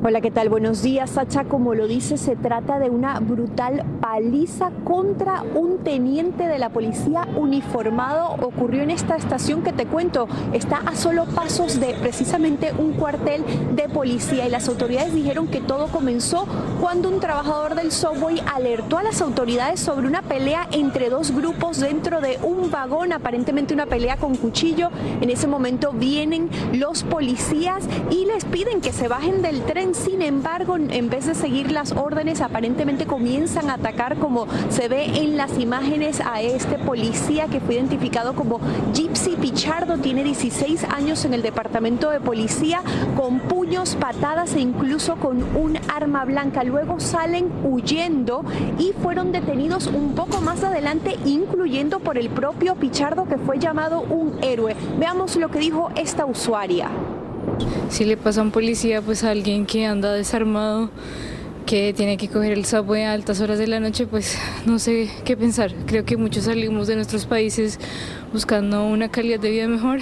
Hola, 0.04 0.21
¿qué 0.21 0.32
tal? 0.32 0.49
Buenos 0.49 0.82
días, 0.82 1.11
Sacha. 1.11 1.44
Como 1.44 1.75
lo 1.75 1.87
dice, 1.87 2.16
se 2.16 2.35
trata 2.35 2.80
de 2.80 2.90
una 2.90 3.21
brutal 3.21 3.85
paliza 4.00 4.73
contra 4.82 5.44
un 5.54 5.78
teniente 5.85 6.49
de 6.49 6.59
la 6.59 6.71
policía 6.71 7.28
uniformado. 7.37 8.35
Ocurrió 8.44 8.82
en 8.82 8.90
esta 8.90 9.14
estación 9.14 9.62
que 9.62 9.73
te 9.73 9.87
cuento. 9.87 10.26
Está 10.52 10.78
a 10.78 10.97
solo 10.97 11.26
pasos 11.26 11.78
de 11.78 11.94
precisamente 11.94 12.73
un 12.76 12.94
cuartel 12.94 13.44
de 13.76 13.88
policía 13.88 14.44
y 14.44 14.50
las 14.50 14.68
autoridades 14.68 15.14
dijeron 15.14 15.47
que 15.47 15.61
todo 15.61 15.87
comenzó 15.87 16.49
cuando 16.80 17.09
un 17.09 17.21
trabajador 17.21 17.76
del 17.76 17.92
subway 17.92 18.42
alertó 18.52 18.99
a 18.99 19.04
las 19.04 19.23
autoridades 19.23 19.78
sobre 19.78 20.09
una 20.09 20.23
pelea 20.23 20.66
entre 20.73 21.11
dos 21.11 21.30
grupos 21.30 21.78
dentro 21.78 22.21
de 22.21 22.40
un 22.42 22.73
vagón, 22.73 23.12
aparentemente 23.12 23.73
una 23.73 23.87
pelea 23.87 24.16
con 24.16 24.35
cuchillo. 24.35 24.90
En 25.21 25.30
ese 25.30 25.47
momento 25.47 25.92
vienen 25.92 26.50
los 26.73 27.04
policías 27.04 27.85
y 28.11 28.25
les 28.25 28.44
piden 28.47 28.80
que 28.80 28.92
se 28.92 29.06
bajen 29.06 29.42
del 29.42 29.62
tren 29.62 29.92
sin 29.95 30.23
embargo, 30.23 30.77
en 30.77 31.11
vez 31.11 31.27
de 31.27 31.35
seguir 31.35 31.71
las 31.71 31.93
órdenes, 31.93 32.41
aparentemente 32.41 33.07
comienzan 33.07 33.71
a 33.71 33.75
atacar, 33.75 34.17
como 34.19 34.47
se 34.71 34.89
ve 34.89 35.05
en 35.23 35.37
las 35.37 35.59
imágenes, 35.59 36.21
a 36.21 36.41
este 36.41 36.79
policía 36.79 37.47
que 37.49 37.61
fue 37.61 37.75
identificado 37.75 38.35
como 38.35 38.61
Gypsy 38.95 39.37
Pichardo. 39.37 39.99
Tiene 39.99 40.25
16 40.25 40.85
años 40.85 41.25
en 41.25 41.35
el 41.35 41.43
departamento 41.43 42.11
de 42.11 42.21
policía, 42.21 42.83
con 43.17 43.41
puños, 43.41 43.97
patadas 43.97 44.55
e 44.55 44.61
incluso 44.61 45.17
con 45.17 45.43
un 45.57 45.79
arma 45.93 46.25
blanca. 46.25 46.65
Luego 46.65 47.01
salen 47.01 47.51
huyendo 47.65 48.45
y 48.79 48.93
fueron 49.03 49.33
detenidos 49.33 49.87
un 49.87 50.15
poco 50.15 50.41
más 50.41 50.65
adelante, 50.65 51.19
incluyendo 51.25 52.01
por 52.01 52.19
el 52.19 52.31
propio 52.31 52.75
Pichardo, 52.77 53.27
que 53.27 53.39
fue 53.39 53.59
llamado 53.59 54.01
un 54.03 54.39
héroe. 54.43 54.77
Veamos 54.99 55.37
lo 55.37 55.51
que 55.51 55.59
dijo 55.59 55.91
esta 55.97 56.25
usuaria 56.25 56.89
si 57.88 58.04
le 58.04 58.16
pasa 58.16 58.40
a 58.40 58.44
un 58.44 58.50
policía, 58.50 59.02
pues 59.02 59.25
a 59.25 59.30
alguien 59.30 59.66
que 59.66 59.87
anda 59.87 60.12
desarmado, 60.12 60.90
que 61.66 61.92
tiene 61.92 62.16
que 62.16 62.28
coger 62.28 62.52
el 62.52 62.64
subway 62.64 63.02
a 63.02 63.12
altas 63.12 63.40
horas 63.40 63.59
de 63.59 63.66
la 63.66 63.80
noche, 63.80 64.06
pues 64.06 64.38
no 64.66 64.78
sé 64.78 65.11
qué 65.25 65.37
pensar. 65.37 65.73
Creo 65.87 66.04
que 66.04 66.16
muchos 66.16 66.44
salimos 66.44 66.87
de 66.87 66.97
nuestros 66.97 67.26
países 67.26 67.78
buscando 68.32 68.85
una 68.87 69.11
calidad 69.11 69.40
de 69.40 69.50
vida 69.50 69.68
mejor. 69.68 70.00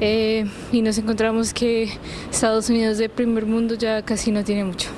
Eh, 0.00 0.46
y 0.72 0.82
nos 0.82 0.98
encontramos 0.98 1.54
que 1.54 1.88
Estados 2.30 2.68
Unidos 2.70 2.98
de 2.98 3.08
primer 3.08 3.46
mundo 3.46 3.74
ya 3.74 4.02
casi 4.02 4.32
no 4.32 4.42
tiene 4.42 4.64
mucho. 4.64 4.88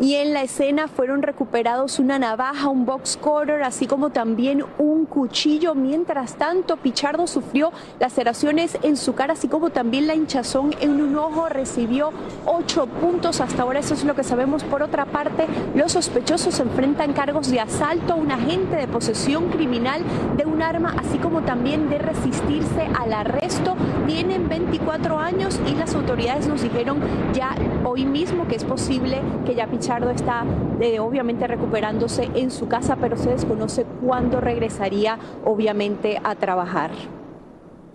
Y 0.00 0.14
en 0.14 0.32
la 0.32 0.42
escena 0.42 0.88
fueron 0.88 1.20
recuperados 1.20 1.98
una 1.98 2.18
navaja, 2.18 2.70
un 2.70 2.86
box 2.86 3.18
cutter, 3.18 3.62
así 3.62 3.86
como 3.86 4.08
también 4.08 4.64
un 4.78 5.04
cuchillo. 5.04 5.74
Mientras 5.74 6.36
tanto, 6.36 6.78
Pichardo 6.78 7.26
sufrió 7.26 7.70
laceraciones 7.98 8.78
en 8.82 8.96
su 8.96 9.14
cara, 9.14 9.34
así 9.34 9.46
como 9.46 9.68
también 9.68 10.06
la 10.06 10.14
hinchazón 10.14 10.74
en 10.80 11.02
un 11.02 11.16
ojo. 11.16 11.50
Recibió 11.50 12.12
ocho 12.46 12.86
puntos. 12.86 13.42
Hasta 13.42 13.62
ahora 13.62 13.80
eso 13.80 13.92
es 13.92 14.04
lo 14.04 14.14
que 14.14 14.24
sabemos. 14.24 14.64
Por 14.64 14.82
otra 14.82 15.04
parte, 15.04 15.46
los 15.74 15.92
sospechosos 15.92 16.58
enfrentan 16.60 17.12
cargos 17.12 17.50
de 17.50 17.60
asalto 17.60 18.14
a 18.14 18.16
un 18.16 18.32
agente 18.32 18.76
de 18.76 18.88
posesión 18.88 19.50
criminal 19.50 20.00
de 20.38 20.46
un 20.46 20.62
arma, 20.62 20.94
así 20.98 21.18
como 21.18 21.42
también 21.42 21.90
de 21.90 21.98
resistirse 21.98 22.88
al 22.98 23.12
arresto. 23.12 23.76
Tienen 24.06 24.48
24 24.48 25.18
años 25.18 25.60
y 25.70 25.74
las 25.74 25.94
autoridades 25.94 26.48
nos 26.48 26.62
dijeron 26.62 27.00
ya 27.34 27.54
hoy 27.84 28.06
mismo 28.06 28.48
que 28.48 28.56
es 28.56 28.64
posible 28.64 29.20
que 29.44 29.54
ya 29.54 29.66
Pichardo 29.66 29.89
está 30.10 30.44
eh, 30.80 31.00
obviamente 31.00 31.46
recuperándose 31.46 32.30
en 32.34 32.50
su 32.50 32.68
casa, 32.68 32.96
pero 32.96 33.16
se 33.16 33.30
desconoce 33.30 33.84
cuándo 34.04 34.40
regresaría 34.40 35.18
obviamente 35.44 36.20
a 36.22 36.34
trabajar. 36.36 36.90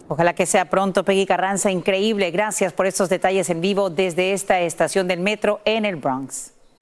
Ojalá 0.07 0.33
que 0.33 0.45
sea 0.45 0.69
pronto, 0.69 1.03
Peggy 1.03 1.25
Carranza. 1.25 1.71
Increíble. 1.71 2.29
Gracias 2.31 2.73
por 2.73 2.85
estos 2.85 3.09
detalles 3.09 3.49
en 3.49 3.61
vivo 3.61 3.89
desde 3.89 4.33
esta 4.33 4.59
estación 4.59 5.07
del 5.07 5.19
metro 5.19 5.61
en 5.65 5.85
el 5.85 5.95
Bronx. 5.95 6.54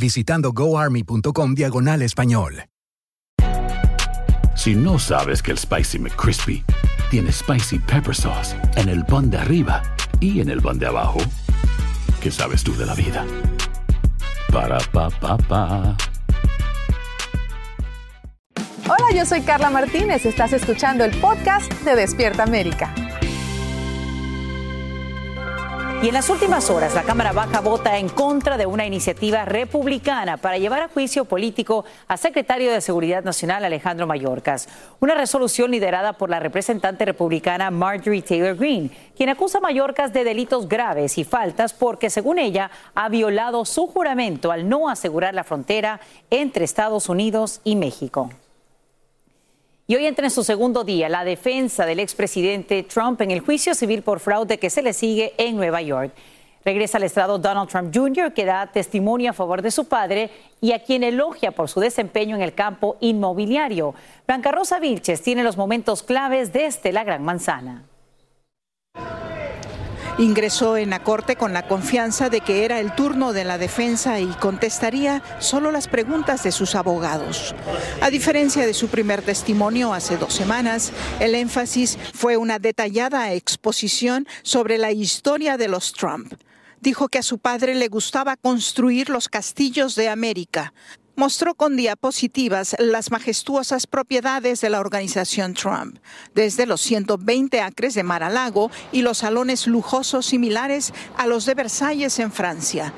visitando 0.00 0.52
goarmy.com 0.52 1.54
diagonal 1.54 2.02
español. 2.02 2.64
Si 4.56 4.74
no 4.74 4.98
sabes 4.98 5.42
que 5.42 5.52
el 5.52 5.58
Spicy 5.58 5.98
McCrispy 5.98 6.64
tiene 7.10 7.32
Spicy 7.32 7.78
Pepper 7.78 8.14
Sauce 8.14 8.54
en 8.76 8.88
el 8.88 9.04
pan 9.04 9.30
de 9.30 9.38
arriba 9.38 9.82
y 10.20 10.40
en 10.40 10.50
el 10.50 10.60
pan 10.60 10.78
de 10.78 10.86
abajo, 10.86 11.20
¿qué 12.20 12.30
sabes 12.30 12.62
tú 12.62 12.76
de 12.76 12.84
la 12.84 12.94
vida? 12.94 13.24
Para, 14.52 14.78
pa, 14.92 15.08
pa, 15.08 15.38
pa. 15.38 15.96
Hola, 18.84 19.14
yo 19.14 19.24
soy 19.24 19.40
Carla 19.42 19.70
Martínez. 19.70 20.26
Estás 20.26 20.52
escuchando 20.52 21.04
el 21.04 21.16
podcast 21.20 21.72
de 21.84 21.94
Despierta 21.94 22.42
América. 22.42 22.92
Y 26.02 26.08
en 26.08 26.14
las 26.14 26.30
últimas 26.30 26.70
horas, 26.70 26.94
la 26.94 27.02
Cámara 27.02 27.32
Baja 27.32 27.60
vota 27.60 27.98
en 27.98 28.08
contra 28.08 28.56
de 28.56 28.64
una 28.64 28.86
iniciativa 28.86 29.44
republicana 29.44 30.38
para 30.38 30.56
llevar 30.56 30.80
a 30.80 30.88
juicio 30.88 31.26
político 31.26 31.84
a 32.08 32.16
secretario 32.16 32.72
de 32.72 32.80
Seguridad 32.80 33.22
Nacional 33.22 33.66
Alejandro 33.66 34.06
Mayorkas. 34.06 34.66
Una 35.00 35.14
resolución 35.14 35.70
liderada 35.70 36.14
por 36.14 36.30
la 36.30 36.40
representante 36.40 37.04
republicana 37.04 37.70
Marjorie 37.70 38.22
Taylor 38.22 38.56
Greene, 38.56 38.90
quien 39.14 39.28
acusa 39.28 39.58
a 39.58 39.60
Mayorkas 39.60 40.14
de 40.14 40.24
delitos 40.24 40.70
graves 40.70 41.18
y 41.18 41.24
faltas 41.24 41.74
porque, 41.74 42.08
según 42.08 42.38
ella, 42.38 42.70
ha 42.94 43.10
violado 43.10 43.66
su 43.66 43.86
juramento 43.86 44.52
al 44.52 44.70
no 44.70 44.88
asegurar 44.88 45.34
la 45.34 45.44
frontera 45.44 46.00
entre 46.30 46.64
Estados 46.64 47.10
Unidos 47.10 47.60
y 47.62 47.76
México. 47.76 48.30
Y 49.90 49.96
hoy 49.96 50.06
entra 50.06 50.24
en 50.24 50.30
su 50.30 50.44
segundo 50.44 50.84
día 50.84 51.08
la 51.08 51.24
defensa 51.24 51.84
del 51.84 51.98
expresidente 51.98 52.84
Trump 52.84 53.20
en 53.22 53.32
el 53.32 53.40
juicio 53.40 53.74
civil 53.74 54.02
por 54.02 54.20
fraude 54.20 54.56
que 54.56 54.70
se 54.70 54.82
le 54.82 54.92
sigue 54.92 55.32
en 55.36 55.56
Nueva 55.56 55.82
York. 55.82 56.12
Regresa 56.64 56.98
al 56.98 57.02
estrado 57.02 57.40
Donald 57.40 57.68
Trump 57.68 57.92
Jr., 57.92 58.32
que 58.32 58.44
da 58.44 58.68
testimonio 58.68 59.30
a 59.30 59.32
favor 59.32 59.62
de 59.62 59.72
su 59.72 59.88
padre 59.88 60.30
y 60.60 60.70
a 60.70 60.84
quien 60.84 61.02
elogia 61.02 61.50
por 61.50 61.68
su 61.68 61.80
desempeño 61.80 62.36
en 62.36 62.42
el 62.42 62.54
campo 62.54 62.98
inmobiliario. 63.00 63.92
Blanca 64.28 64.52
Rosa 64.52 64.78
Vilches 64.78 65.22
tiene 65.22 65.42
los 65.42 65.56
momentos 65.56 66.04
claves 66.04 66.52
desde 66.52 66.92
la 66.92 67.02
Gran 67.02 67.24
Manzana. 67.24 67.89
Ingresó 70.20 70.76
en 70.76 70.90
la 70.90 71.02
corte 71.02 71.36
con 71.36 71.54
la 71.54 71.66
confianza 71.66 72.28
de 72.28 72.42
que 72.42 72.66
era 72.66 72.78
el 72.78 72.94
turno 72.94 73.32
de 73.32 73.44
la 73.44 73.56
defensa 73.56 74.20
y 74.20 74.26
contestaría 74.26 75.22
solo 75.38 75.70
las 75.70 75.88
preguntas 75.88 76.42
de 76.42 76.52
sus 76.52 76.74
abogados. 76.74 77.54
A 78.02 78.10
diferencia 78.10 78.66
de 78.66 78.74
su 78.74 78.88
primer 78.88 79.22
testimonio 79.22 79.94
hace 79.94 80.18
dos 80.18 80.34
semanas, 80.34 80.92
el 81.20 81.34
énfasis 81.34 81.98
fue 82.12 82.36
una 82.36 82.58
detallada 82.58 83.32
exposición 83.32 84.28
sobre 84.42 84.76
la 84.76 84.92
historia 84.92 85.56
de 85.56 85.68
los 85.68 85.94
Trump 85.94 86.34
dijo 86.82 87.08
que 87.08 87.18
a 87.18 87.22
su 87.22 87.38
padre 87.38 87.74
le 87.74 87.88
gustaba 87.88 88.36
construir 88.36 89.10
los 89.10 89.28
castillos 89.28 89.94
de 89.96 90.08
América, 90.08 90.72
mostró 91.20 91.54
con 91.54 91.76
diapositivas 91.76 92.74
las 92.78 93.10
majestuosas 93.10 93.86
propiedades 93.86 94.62
de 94.62 94.70
la 94.70 94.80
organización 94.80 95.52
Trump, 95.52 95.98
desde 96.34 96.64
los 96.64 96.80
120 96.80 97.60
acres 97.60 97.92
de 97.92 98.02
Mar-a-Lago 98.02 98.70
y 98.90 99.02
los 99.02 99.18
salones 99.18 99.66
lujosos 99.66 100.24
similares 100.24 100.94
a 101.18 101.26
los 101.26 101.44
de 101.44 101.54
Versalles 101.54 102.18
en 102.20 102.32
Francia, 102.32 102.94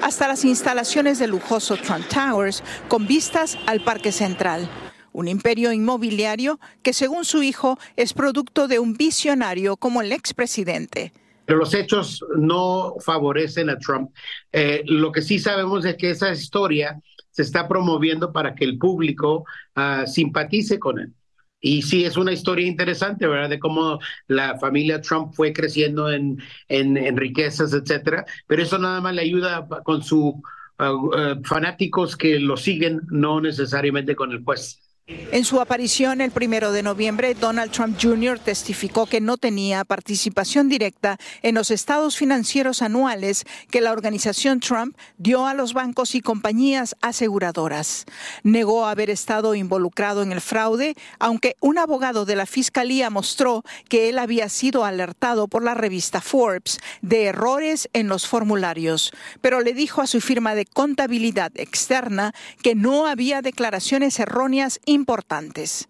hasta 0.00 0.26
las 0.26 0.46
instalaciones 0.46 1.18
del 1.18 1.32
lujoso 1.32 1.76
Trump 1.76 2.08
Towers 2.08 2.62
con 2.88 3.06
vistas 3.06 3.58
al 3.66 3.84
Parque 3.84 4.10
Central 4.10 4.70
un 5.12 5.28
imperio 5.28 5.72
inmobiliario 5.72 6.60
que 6.82 6.92
según 6.92 7.24
su 7.24 7.42
hijo 7.42 7.78
es 7.96 8.12
producto 8.12 8.68
de 8.68 8.78
un 8.78 8.98
visionario 8.98 9.78
como 9.78 10.02
el 10.02 10.12
expresidente. 10.12 11.10
Pero 11.46 11.58
los 11.58 11.72
hechos 11.72 12.22
no 12.36 12.96
favorecen 13.00 13.70
a 13.70 13.78
Trump. 13.78 14.10
Eh, 14.52 14.82
lo 14.84 15.12
que 15.12 15.22
sí 15.22 15.38
sabemos 15.38 15.86
es 15.86 15.96
que 15.96 16.10
esa 16.10 16.30
historia 16.32 17.00
se 17.36 17.42
está 17.42 17.68
promoviendo 17.68 18.32
para 18.32 18.54
que 18.54 18.64
el 18.64 18.78
público 18.78 19.44
uh, 19.76 20.06
simpatice 20.06 20.78
con 20.78 20.98
él. 20.98 21.12
Y 21.60 21.82
sí, 21.82 22.04
es 22.04 22.16
una 22.16 22.32
historia 22.32 22.66
interesante, 22.66 23.26
¿verdad? 23.26 23.50
De 23.50 23.58
cómo 23.58 23.98
la 24.26 24.58
familia 24.58 25.02
Trump 25.02 25.34
fue 25.34 25.52
creciendo 25.52 26.10
en, 26.10 26.38
en, 26.68 27.16
riquezas, 27.16 27.74
etcétera. 27.74 28.24
Pero 28.46 28.62
eso 28.62 28.78
nada 28.78 29.02
más 29.02 29.14
le 29.14 29.22
ayuda 29.22 29.68
con 29.84 30.02
sus 30.02 30.34
uh, 30.78 30.84
uh, 30.84 31.42
fanáticos 31.44 32.16
que 32.16 32.40
lo 32.40 32.56
siguen, 32.56 33.02
no 33.10 33.40
necesariamente 33.42 34.16
con 34.16 34.32
el 34.32 34.42
juez. 34.42 34.85
En 35.08 35.44
su 35.44 35.60
aparición 35.60 36.20
el 36.20 36.32
primero 36.32 36.72
de 36.72 36.82
noviembre, 36.82 37.34
Donald 37.34 37.70
Trump 37.70 37.96
Jr. 38.02 38.40
testificó 38.40 39.06
que 39.06 39.20
no 39.20 39.36
tenía 39.36 39.84
participación 39.84 40.68
directa 40.68 41.16
en 41.42 41.54
los 41.54 41.70
estados 41.70 42.16
financieros 42.16 42.82
anuales 42.82 43.44
que 43.70 43.80
la 43.80 43.92
organización 43.92 44.58
Trump 44.58 44.96
dio 45.16 45.46
a 45.46 45.54
los 45.54 45.74
bancos 45.74 46.16
y 46.16 46.20
compañías 46.20 46.96
aseguradoras. 47.02 48.04
Negó 48.42 48.84
haber 48.86 49.08
estado 49.08 49.54
involucrado 49.54 50.24
en 50.24 50.32
el 50.32 50.40
fraude, 50.40 50.96
aunque 51.20 51.54
un 51.60 51.78
abogado 51.78 52.24
de 52.24 52.34
la 52.34 52.46
fiscalía 52.46 53.08
mostró 53.08 53.62
que 53.88 54.08
él 54.08 54.18
había 54.18 54.48
sido 54.48 54.84
alertado 54.84 55.46
por 55.46 55.62
la 55.62 55.74
revista 55.74 56.20
Forbes 56.20 56.80
de 57.02 57.26
errores 57.26 57.88
en 57.92 58.08
los 58.08 58.26
formularios, 58.26 59.12
pero 59.40 59.60
le 59.60 59.72
dijo 59.72 60.02
a 60.02 60.08
su 60.08 60.20
firma 60.20 60.56
de 60.56 60.66
contabilidad 60.66 61.52
externa 61.54 62.34
que 62.60 62.74
no 62.74 63.06
había 63.06 63.40
declaraciones 63.40 64.18
erróneas 64.18 64.80
importantes. 64.96 65.88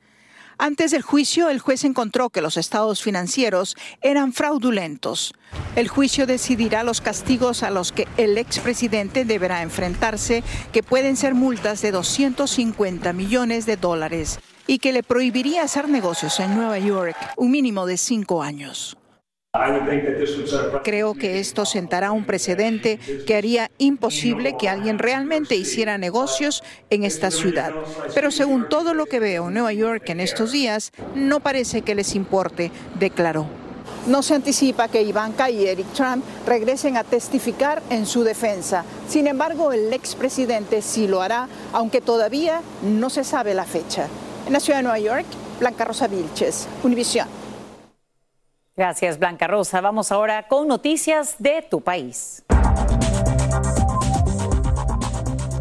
Antes 0.59 0.91
del 0.91 1.03
juicio, 1.03 1.51
el 1.51 1.61
juez 1.61 1.85
encontró 1.85 2.31
que 2.31 2.41
los 2.41 2.57
estados 2.57 3.03
financieros 3.03 3.77
eran 4.01 4.33
fraudulentos. 4.33 5.35
El 5.75 5.89
juicio 5.89 6.27
decidirá 6.27 6.83
los 6.83 7.03
castigos 7.03 7.63
a 7.63 7.71
los 7.71 7.93
que 7.93 8.09
el 8.17 8.39
expresidente 8.39 9.27
deberá 9.27 9.63
enfrentarse, 9.63 10.43
que 10.73 10.83
pueden 10.83 11.17
ser 11.17 11.35
multas 11.35 11.83
de 11.83 11.93
250 11.93 13.13
millones 13.13 13.67
de 13.67 13.77
dólares 13.77 14.39
y 14.67 14.79
que 14.79 14.93
le 14.93 15.03
prohibiría 15.03 15.63
hacer 15.63 15.89
negocios 15.89 16.41
en 16.41 16.55
Nueva 16.55 16.79
York 16.79 17.17
un 17.37 17.51
mínimo 17.51 17.85
de 17.85 17.99
cinco 17.99 18.43
años. 18.43 18.97
Creo 20.85 21.15
que 21.15 21.41
esto 21.41 21.65
sentará 21.65 22.13
un 22.13 22.25
precedente 22.25 22.99
que 23.27 23.35
haría 23.35 23.71
imposible 23.79 24.57
que 24.59 24.69
alguien 24.69 24.99
realmente 24.99 25.57
hiciera 25.57 25.99
negocios 25.99 26.63
en 26.91 27.05
esta 27.05 27.31
ciudad. 27.31 27.73
Pero 28.15 28.31
según 28.31 28.69
todo 28.69 28.95
lo 28.95 29.07
que 29.07 29.21
veo 29.21 29.51
Nueva 29.51 29.73
York 29.73 30.09
en 30.11 30.21
estos 30.21 30.53
días, 30.53 30.93
no 31.15 31.41
parece 31.41 31.83
que 31.83 31.95
les 31.95 32.15
importe, 32.15 32.71
declaró. 32.99 33.47
No 34.07 34.23
se 34.23 34.35
anticipa 34.35 34.89
que 34.89 35.03
Ivanka 35.03 35.51
y 35.51 35.67
Eric 35.67 35.93
Trump 35.93 36.25
regresen 36.47 36.97
a 36.97 37.03
testificar 37.03 37.83
en 37.91 38.07
su 38.07 38.23
defensa. 38.23 38.85
Sin 39.09 39.27
embargo, 39.27 39.73
el 39.73 39.93
expresidente 39.93 40.81
sí 40.81 41.09
lo 41.09 41.23
hará, 41.23 41.49
aunque 41.73 42.01
todavía 42.01 42.61
no 42.83 43.11
se 43.11 43.25
sabe 43.25 43.55
la 43.55 43.65
fecha. 43.65 44.07
En 44.47 44.53
la 44.53 44.61
ciudad 44.61 44.79
de 44.79 44.85
Nueva 44.85 45.01
York, 45.01 45.27
Blanca 45.59 45.85
Rosa 45.85 46.07
Vilches, 46.07 46.69
Univisión. 46.85 47.27
Gracias, 48.79 49.19
Blanca 49.19 49.47
Rosa. 49.47 49.81
Vamos 49.81 50.13
ahora 50.13 50.49
con 50.49 50.69
noticias 50.69 51.37
de 51.39 51.63
tu 51.63 51.81
país. 51.81 52.45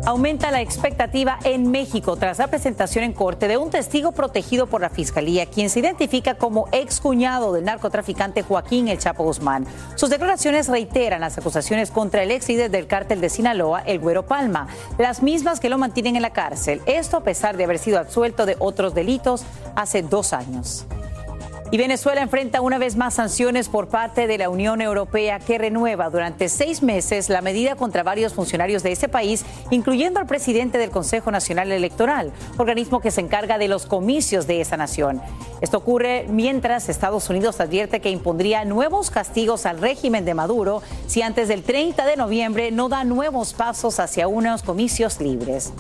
Aumenta 0.06 0.52
la 0.52 0.60
expectativa 0.62 1.40
en 1.46 1.72
México 1.72 2.18
tras 2.18 2.40
la 2.40 2.48
presentación 2.48 3.06
en 3.06 3.14
corte 3.14 3.48
de 3.48 3.56
un 3.56 3.70
testigo 3.70 4.12
protegido 4.12 4.68
por 4.68 4.82
la 4.82 4.90
Fiscalía, 4.90 5.46
quien 5.46 5.70
se 5.70 5.80
identifica 5.80 6.36
como 6.36 6.68
excuñado 6.74 7.54
del 7.54 7.64
narcotraficante 7.64 8.44
Joaquín 8.44 8.90
El 8.90 9.00
Chapo 9.00 9.24
Guzmán. 9.24 9.66
Sus 9.96 10.10
declaraciones 10.10 10.68
reiteran 10.68 11.22
las 11.22 11.38
acusaciones 11.38 11.92
contra 11.92 12.22
el 12.22 12.32
ex 12.32 12.50
líder 12.50 12.70
del 12.70 12.86
cártel 12.86 13.22
de 13.22 13.30
Sinaloa, 13.30 13.80
el 13.80 14.00
Güero 14.00 14.26
Palma, 14.26 14.68
las 14.98 15.24
mismas 15.24 15.62
que 15.62 15.70
lo 15.70 15.78
mantienen 15.78 16.18
en 16.18 16.22
la 16.22 16.34
cárcel. 16.34 16.82
Esto 16.86 17.16
a 17.16 17.24
pesar 17.24 17.56
de 17.56 17.64
haber 17.64 17.80
sido 17.80 17.98
absuelto 17.98 18.46
de 18.46 18.58
otros 18.60 18.94
delitos 18.94 19.46
hace 19.74 20.02
dos 20.02 20.34
años. 20.34 20.86
Y 21.72 21.78
Venezuela 21.78 22.22
enfrenta 22.22 22.62
una 22.62 22.78
vez 22.78 22.96
más 22.96 23.16
sanciones 23.16 23.70
por 23.70 23.88
parte 23.88 24.28
de 24.28 24.38
la 24.38 24.50
Unión 24.50 24.82
Europea 24.82 25.40
que 25.40 25.58
renueva 25.58 26.12
durante 26.12 26.48
seis 26.48 26.84
meses 26.84 27.28
la 27.28 27.42
medida 27.42 27.76
contra 27.76 28.04
varios 28.04 28.34
funcionarios 28.34 28.84
de 28.84 28.92
ese 28.92 29.08
país, 29.08 29.44
incluyendo 29.72 30.20
al 30.20 30.28
presidente 30.28 30.78
del 30.78 30.92
Consejo 30.92 31.32
Nacional 31.32 31.72
Electoral, 31.72 32.32
organismo 32.58 33.00
que 33.00 33.10
se 33.10 33.22
encarga 33.22 33.58
de 33.58 33.68
los 33.68 33.88
comicios 33.88 34.46
de 34.46 34.62
esa 34.62 34.78
nación. 34.78 35.22
Esto 35.60 35.78
ocurre 35.78 36.28
mientras 36.30 36.88
Estados 36.88 37.30
Unidos 37.32 37.60
advierte 37.60 38.00
que 38.00 38.12
impondría 38.12 38.64
nuevos 38.64 39.10
castigos 39.10 39.66
al 39.66 39.82
régimen 39.82 40.24
de 40.24 40.36
Maduro 40.36 40.84
si 41.08 41.24
antes 41.24 41.48
del 41.48 41.64
30 41.64 42.06
de 42.06 42.16
noviembre 42.16 42.72
no 42.72 42.90
da 42.90 43.04
nuevos 43.04 43.54
pasos 43.54 44.00
hacia 44.00 44.28
unos 44.28 44.62
comicios 44.62 45.20
libres. 45.20 45.74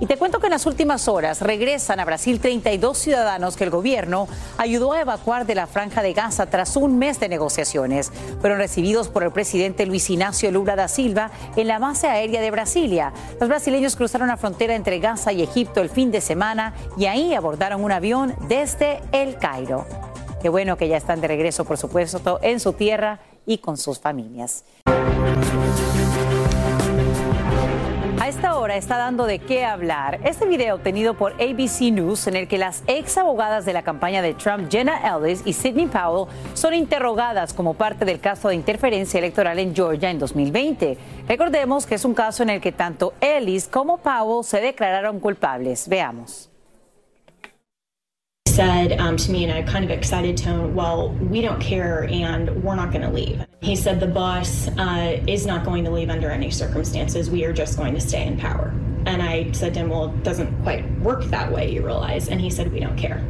Y 0.00 0.06
te 0.06 0.16
cuento 0.16 0.40
que 0.40 0.46
en 0.46 0.52
las 0.52 0.64
últimas 0.64 1.08
horas 1.08 1.42
regresan 1.42 2.00
a 2.00 2.06
Brasil 2.06 2.40
32 2.40 2.96
ciudadanos 2.96 3.56
que 3.56 3.64
el 3.64 3.70
gobierno 3.70 4.28
ayudó 4.56 4.94
a 4.94 5.02
evacuar 5.02 5.44
de 5.44 5.54
la 5.54 5.66
franja 5.66 6.00
de 6.00 6.14
Gaza 6.14 6.46
tras 6.46 6.74
un 6.76 6.98
mes 6.98 7.20
de 7.20 7.28
negociaciones. 7.28 8.10
Fueron 8.40 8.58
recibidos 8.58 9.08
por 9.08 9.24
el 9.24 9.30
presidente 9.30 9.84
Luis 9.84 10.08
Ignacio 10.08 10.50
Lula 10.50 10.74
da 10.74 10.88
Silva 10.88 11.30
en 11.54 11.68
la 11.68 11.78
base 11.78 12.08
aérea 12.08 12.40
de 12.40 12.50
Brasilia. 12.50 13.12
Los 13.38 13.50
brasileños 13.50 13.94
cruzaron 13.94 14.28
la 14.28 14.38
frontera 14.38 14.74
entre 14.74 15.00
Gaza 15.00 15.32
y 15.32 15.42
Egipto 15.42 15.82
el 15.82 15.90
fin 15.90 16.10
de 16.10 16.22
semana 16.22 16.72
y 16.96 17.04
ahí 17.04 17.34
abordaron 17.34 17.84
un 17.84 17.92
avión 17.92 18.34
desde 18.48 19.02
El 19.12 19.36
Cairo. 19.36 19.86
Qué 20.40 20.48
bueno 20.48 20.78
que 20.78 20.88
ya 20.88 20.96
están 20.96 21.20
de 21.20 21.28
regreso, 21.28 21.66
por 21.66 21.76
supuesto, 21.76 22.38
en 22.40 22.58
su 22.58 22.72
tierra 22.72 23.20
y 23.44 23.58
con 23.58 23.76
sus 23.76 24.00
familias. 24.00 24.64
Esta 28.30 28.54
hora 28.54 28.76
está 28.76 28.96
dando 28.96 29.26
de 29.26 29.40
qué 29.40 29.64
hablar 29.64 30.20
este 30.22 30.46
video 30.46 30.76
obtenido 30.76 31.14
por 31.14 31.32
ABC 31.32 31.90
News 31.90 32.28
en 32.28 32.36
el 32.36 32.46
que 32.46 32.58
las 32.58 32.84
ex 32.86 33.18
abogadas 33.18 33.64
de 33.64 33.72
la 33.72 33.82
campaña 33.82 34.22
de 34.22 34.34
Trump, 34.34 34.70
Jenna 34.70 35.00
Ellis 35.04 35.42
y 35.44 35.52
Sidney 35.52 35.88
Powell, 35.88 36.28
son 36.54 36.74
interrogadas 36.74 37.52
como 37.52 37.74
parte 37.74 38.04
del 38.04 38.20
caso 38.20 38.48
de 38.48 38.54
interferencia 38.54 39.18
electoral 39.18 39.58
en 39.58 39.74
Georgia 39.74 40.12
en 40.12 40.20
2020. 40.20 40.96
Recordemos 41.26 41.86
que 41.86 41.96
es 41.96 42.04
un 42.04 42.14
caso 42.14 42.44
en 42.44 42.50
el 42.50 42.60
que 42.60 42.70
tanto 42.70 43.14
Ellis 43.20 43.66
como 43.66 43.98
Powell 43.98 44.44
se 44.44 44.60
declararon 44.60 45.18
culpables. 45.18 45.88
Veamos. 45.88 46.49
Said 48.60 49.00
um, 49.00 49.16
to 49.16 49.32
me 49.32 49.44
in 49.44 49.48
a 49.48 49.62
kind 49.62 49.86
of 49.86 49.90
excited 49.90 50.36
tone, 50.36 50.74
Well, 50.74 51.12
we 51.14 51.40
don't 51.40 51.62
care 51.62 52.04
and 52.10 52.62
we're 52.62 52.74
not 52.74 52.90
going 52.92 53.00
to 53.00 53.10
leave. 53.10 53.42
He 53.62 53.74
said 53.74 54.00
the 54.00 54.06
boss 54.06 54.68
uh, 54.76 55.18
is 55.26 55.46
not 55.46 55.64
going 55.64 55.82
to 55.84 55.90
leave 55.90 56.10
under 56.10 56.30
any 56.30 56.50
circumstances. 56.50 57.30
We 57.30 57.42
are 57.46 57.54
just 57.54 57.78
going 57.78 57.94
to 57.94 58.00
stay 58.02 58.26
in 58.26 58.38
power. 58.38 58.74
And 59.06 59.22
I 59.22 59.50
said 59.52 59.72
to 59.74 59.80
him, 59.80 59.88
Well, 59.88 60.14
it 60.14 60.22
doesn't 60.24 60.62
quite 60.62 60.84
work 61.00 61.24
that 61.24 61.50
way, 61.50 61.72
you 61.72 61.82
realize. 61.82 62.28
And 62.28 62.38
he 62.38 62.50
said, 62.50 62.70
We 62.70 62.80
don't 62.80 62.98
care. 62.98 63.24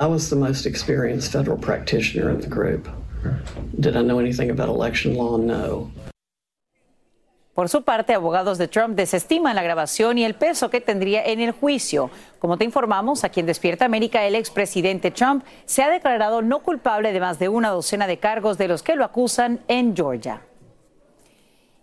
I 0.00 0.06
was 0.06 0.30
the 0.30 0.36
most 0.36 0.64
experienced 0.64 1.30
federal 1.30 1.58
practitioner 1.58 2.30
in 2.30 2.40
the 2.40 2.46
group. 2.46 2.88
Did 3.78 3.94
I 3.94 4.00
know 4.00 4.20
anything 4.20 4.48
about 4.48 4.70
election 4.70 5.16
law? 5.16 5.36
No. 5.36 5.92
Por 7.54 7.68
su 7.68 7.82
parte, 7.82 8.14
abogados 8.14 8.56
de 8.56 8.66
Trump 8.66 8.96
desestiman 8.96 9.54
la 9.54 9.62
grabación 9.62 10.16
y 10.16 10.24
el 10.24 10.34
peso 10.34 10.70
que 10.70 10.80
tendría 10.80 11.22
en 11.22 11.38
el 11.38 11.52
juicio. 11.52 12.10
Como 12.38 12.56
te 12.56 12.64
informamos, 12.64 13.24
aquí 13.24 13.40
en 13.40 13.46
Despierta 13.46 13.84
América, 13.84 14.24
el 14.24 14.36
expresidente 14.36 15.10
Trump 15.10 15.44
se 15.66 15.82
ha 15.82 15.90
declarado 15.90 16.40
no 16.40 16.60
culpable 16.60 17.12
de 17.12 17.20
más 17.20 17.38
de 17.38 17.50
una 17.50 17.68
docena 17.68 18.06
de 18.06 18.16
cargos 18.16 18.56
de 18.56 18.68
los 18.68 18.82
que 18.82 18.96
lo 18.96 19.04
acusan 19.04 19.60
en 19.68 19.94
Georgia. 19.94 20.40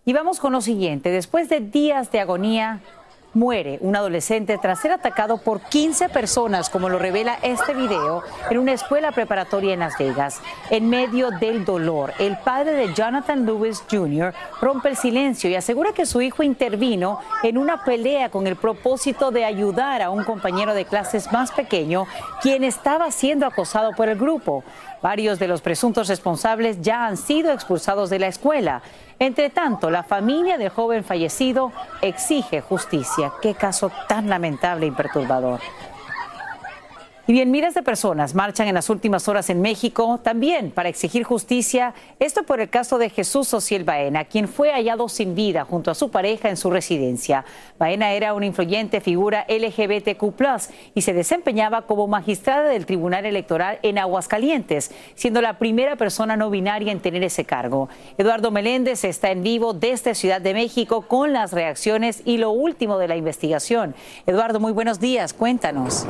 Y 0.05 0.13
vamos 0.13 0.39
con 0.39 0.53
lo 0.53 0.61
siguiente. 0.61 1.11
Después 1.11 1.49
de 1.49 1.59
días 1.59 2.11
de 2.11 2.19
agonía, 2.19 2.81
Muere 3.35 3.77
un 3.81 3.95
adolescente 3.95 4.57
tras 4.57 4.79
ser 4.79 4.91
atacado 4.91 5.37
por 5.37 5.61
15 5.61 6.09
personas, 6.09 6.67
como 6.67 6.89
lo 6.89 6.97
revela 6.97 7.37
este 7.43 7.75
video, 7.75 8.23
en 8.49 8.57
una 8.57 8.73
escuela 8.73 9.11
preparatoria 9.11 9.75
en 9.75 9.81
Las 9.81 9.99
Vegas. 9.99 10.41
En 10.71 10.89
medio 10.89 11.29
del 11.29 11.63
dolor, 11.63 12.11
el 12.17 12.37
padre 12.37 12.71
de 12.71 12.91
Jonathan 12.95 13.45
Lewis 13.45 13.83
Jr. 13.87 14.33
rompe 14.59 14.89
el 14.89 14.97
silencio 14.97 15.47
y 15.47 15.55
asegura 15.55 15.93
que 15.93 16.07
su 16.07 16.21
hijo 16.21 16.41
intervino 16.41 17.19
en 17.43 17.59
una 17.59 17.83
pelea 17.83 18.29
con 18.29 18.47
el 18.47 18.55
propósito 18.55 19.29
de 19.29 19.45
ayudar 19.45 20.01
a 20.01 20.09
un 20.09 20.23
compañero 20.23 20.73
de 20.73 20.85
clases 20.85 21.31
más 21.31 21.51
pequeño, 21.51 22.07
quien 22.41 22.63
estaba 22.63 23.11
siendo 23.11 23.45
acosado 23.45 23.91
por 23.91 24.09
el 24.09 24.17
grupo. 24.17 24.63
Varios 25.01 25.39
de 25.39 25.47
los 25.47 25.61
presuntos 25.61 26.07
responsables 26.09 26.81
ya 26.81 27.05
han 27.05 27.15
sido 27.15 27.51
expulsados 27.53 28.09
de 28.09 28.19
la 28.19 28.27
escuela. 28.27 28.81
Entre 29.17 29.49
tanto, 29.49 29.89
la 29.89 30.03
familia 30.03 30.57
del 30.57 30.69
joven 30.69 31.03
fallecido 31.03 31.71
exige 32.01 32.61
justicia. 32.61 33.31
Qué 33.41 33.53
caso 33.53 33.91
tan 34.07 34.29
lamentable 34.29 34.87
y 34.87 34.91
perturbador. 34.91 35.59
Y 37.29 37.31
bien, 37.31 37.51
miles 37.51 37.75
de 37.75 37.83
personas 37.83 38.33
marchan 38.33 38.67
en 38.69 38.73
las 38.73 38.89
últimas 38.89 39.27
horas 39.27 39.51
en 39.51 39.61
México 39.61 40.19
también 40.23 40.71
para 40.71 40.89
exigir 40.89 41.23
justicia. 41.23 41.93
Esto 42.17 42.41
por 42.41 42.59
el 42.59 42.71
caso 42.71 42.97
de 42.97 43.11
Jesús 43.11 43.53
Ociel 43.53 43.83
Baena, 43.83 44.25
quien 44.25 44.47
fue 44.47 44.71
hallado 44.71 45.07
sin 45.09 45.35
vida 45.35 45.63
junto 45.63 45.91
a 45.91 45.93
su 45.93 46.09
pareja 46.09 46.49
en 46.49 46.57
su 46.57 46.71
residencia. 46.71 47.45
Baena 47.77 48.13
era 48.13 48.33
una 48.33 48.47
influyente 48.47 48.99
figura 48.99 49.45
LGBTQ 49.47 50.23
y 50.95 51.03
se 51.03 51.13
desempeñaba 51.13 51.83
como 51.83 52.07
magistrada 52.07 52.67
del 52.67 52.87
Tribunal 52.87 53.27
Electoral 53.27 53.77
en 53.83 53.99
Aguascalientes, 53.99 54.89
siendo 55.13 55.39
la 55.39 55.59
primera 55.59 55.97
persona 55.97 56.35
no 56.35 56.49
binaria 56.49 56.91
en 56.91 56.99
tener 56.99 57.21
ese 57.21 57.45
cargo. 57.45 57.89
Eduardo 58.17 58.49
Meléndez 58.49 59.03
está 59.03 59.29
en 59.29 59.43
vivo 59.43 59.73
desde 59.73 60.15
Ciudad 60.15 60.41
de 60.41 60.55
México 60.55 61.03
con 61.03 61.31
las 61.31 61.53
reacciones 61.53 62.23
y 62.25 62.37
lo 62.37 62.49
último 62.49 62.97
de 62.97 63.07
la 63.07 63.17
investigación. 63.17 63.93
Eduardo, 64.25 64.59
muy 64.59 64.71
buenos 64.71 64.99
días. 64.99 65.35
Cuéntanos. 65.35 66.07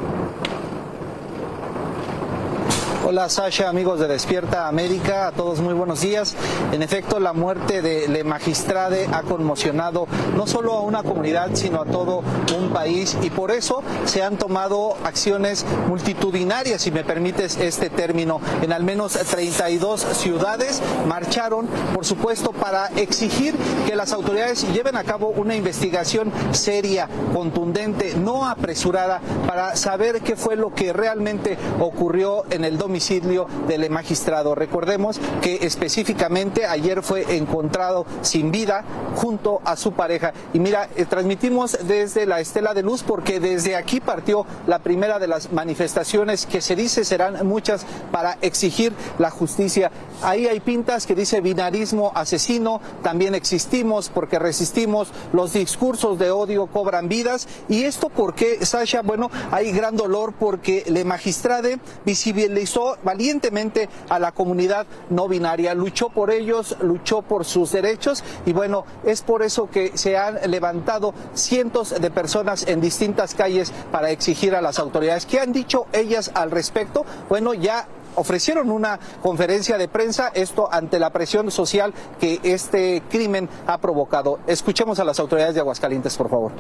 Hola 3.12 3.28
Sasha, 3.28 3.70
amigos 3.70 4.00
de 4.00 4.08
Despierta 4.08 4.68
América, 4.68 5.26
a 5.26 5.32
todos 5.32 5.62
muy 5.62 5.74
buenos 5.74 6.02
días. 6.02 6.36
En 6.72 6.84
efecto, 6.84 7.20
la 7.20 7.34
muerte 7.34 7.82
de 7.82 8.08
Le 8.08 8.24
Magistrade 8.24 9.08
ha 9.12 9.24
conmocionado 9.24 10.08
no 10.36 10.46
solo 10.46 10.74
a 10.74 10.82
una 10.82 11.02
comunidad, 11.02 11.50
sino 11.56 11.82
a 11.82 11.86
todo 11.86 12.22
un 12.56 12.70
país 12.70 13.18
y 13.24 13.32
por 13.32 13.50
eso 13.50 13.82
se 14.06 14.22
han 14.22 14.38
tomado 14.38 14.96
acciones 15.04 15.66
multitudinarias, 15.88 16.84
si 16.84 16.92
me 16.92 17.04
permites 17.04 17.58
este 17.58 17.90
término. 17.90 18.42
En 18.62 18.72
al 18.72 18.84
menos 18.84 19.14
32 19.14 20.02
ciudades 20.02 20.80
marcharon, 21.08 21.66
por 21.96 22.06
supuesto, 22.06 22.52
para 22.52 22.90
exigir 22.90 23.56
que 23.88 23.96
las 23.96 24.14
autoridades 24.14 24.72
lleven 24.72 24.96
a 24.96 25.04
cabo 25.04 25.30
una 25.30 25.56
investigación 25.56 26.32
seria, 26.52 27.10
contundente, 27.34 28.14
no 28.14 28.48
apresurada, 28.48 29.20
para 29.48 29.76
saber 29.76 30.22
qué 30.22 30.36
fue 30.36 30.56
lo 30.56 30.76
que 30.76 30.94
realmente 30.94 31.58
ocurrió 31.80 32.44
en 32.52 32.66
el 32.66 32.78
domicilio 32.78 32.99
del 33.00 33.90
magistrado. 33.90 34.56
Recordemos 34.56 35.22
que 35.42 35.60
específicamente 35.62 36.66
ayer 36.66 37.02
fue 37.02 37.38
encontrado 37.38 38.06
sin 38.22 38.52
vida 38.52 38.84
junto 39.16 39.62
a 39.64 39.78
su 39.78 39.94
pareja. 39.94 40.34
Y 40.54 40.60
mira, 40.60 40.90
eh, 40.98 41.06
transmitimos 41.06 41.78
desde 41.84 42.26
la 42.26 42.42
Estela 42.42 42.74
de 42.74 42.84
Luz 42.84 43.04
porque 43.04 43.40
desde 43.40 43.78
aquí 43.78 44.02
partió 44.02 44.46
la 44.68 44.80
primera 44.80 45.18
de 45.18 45.28
las 45.28 45.54
manifestaciones 45.54 46.46
que 46.46 46.60
se 46.60 46.76
dice 46.76 47.06
serán 47.06 47.48
muchas 47.48 47.86
para 48.12 48.38
exigir 48.42 48.94
la 49.18 49.30
justicia. 49.30 49.92
Ahí 50.22 50.48
hay 50.48 50.60
pintas 50.60 51.06
que 51.06 51.16
dice 51.16 51.42
binarismo 51.42 52.12
asesino, 52.14 52.82
también 53.04 53.36
existimos 53.36 54.10
porque 54.10 54.40
resistimos, 54.40 55.10
los 55.34 55.54
discursos 55.54 56.20
de 56.20 56.32
odio 56.32 56.68
cobran 56.68 57.08
vidas. 57.08 57.48
¿Y 57.70 57.84
esto 57.84 58.10
porque, 58.10 58.66
Sasha? 58.66 59.02
Bueno, 59.02 59.32
hay 59.52 59.72
gran 59.72 59.96
dolor 59.96 60.34
porque 60.38 60.84
le 60.88 61.06
magistrade 61.06 61.80
visibilizó 62.06 62.98
valientemente 63.04 63.90
a 64.10 64.20
la 64.20 64.32
comunidad 64.32 64.88
no 65.10 65.28
binaria, 65.28 65.74
luchó 65.74 66.10
por 66.10 66.32
ellos, 66.32 66.76
luchó 66.82 67.22
por 67.22 67.46
sus 67.46 67.72
derechos 67.72 68.24
y 68.46 68.54
bueno, 68.54 68.86
es 69.06 69.22
por 69.22 69.44
eso 69.44 69.70
que 69.70 69.98
se 69.98 70.18
han 70.18 70.40
levantado 70.50 71.14
cientos 71.34 72.00
de 72.00 72.12
personas 72.12 72.68
en 72.68 72.82
distintas 72.82 73.36
calles 73.36 73.72
para 73.92 74.12
exigir 74.12 74.56
a 74.56 74.62
las 74.62 74.80
autoridades. 74.80 75.26
¿Qué 75.26 75.40
han 75.40 75.54
dicho 75.54 75.88
ellas 75.94 76.32
al 76.34 76.52
respecto? 76.52 77.06
Bueno, 77.30 77.54
ya 77.54 77.88
ofrecieron 78.16 78.72
una 78.72 79.00
conferencia 79.22 79.78
de 79.78 79.88
prensa, 79.88 80.32
esto 80.34 80.70
ante 80.72 81.00
la 81.00 81.12
presión 81.12 81.52
social 81.52 81.94
que 82.20 82.40
este 82.44 83.02
crimen 83.10 83.50
ha 83.68 83.80
provocado. 83.80 84.40
Escuchemos 84.48 85.00
a 85.00 85.04
las 85.04 85.20
autoridades 85.20 85.56
de 85.56 85.62
Aguascalientes, 85.62 86.16
por 86.18 86.30
favor. 86.30 86.52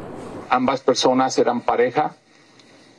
Ambas 0.50 0.82
personas 0.82 1.38
eran 1.38 1.62
pareja, 1.62 2.16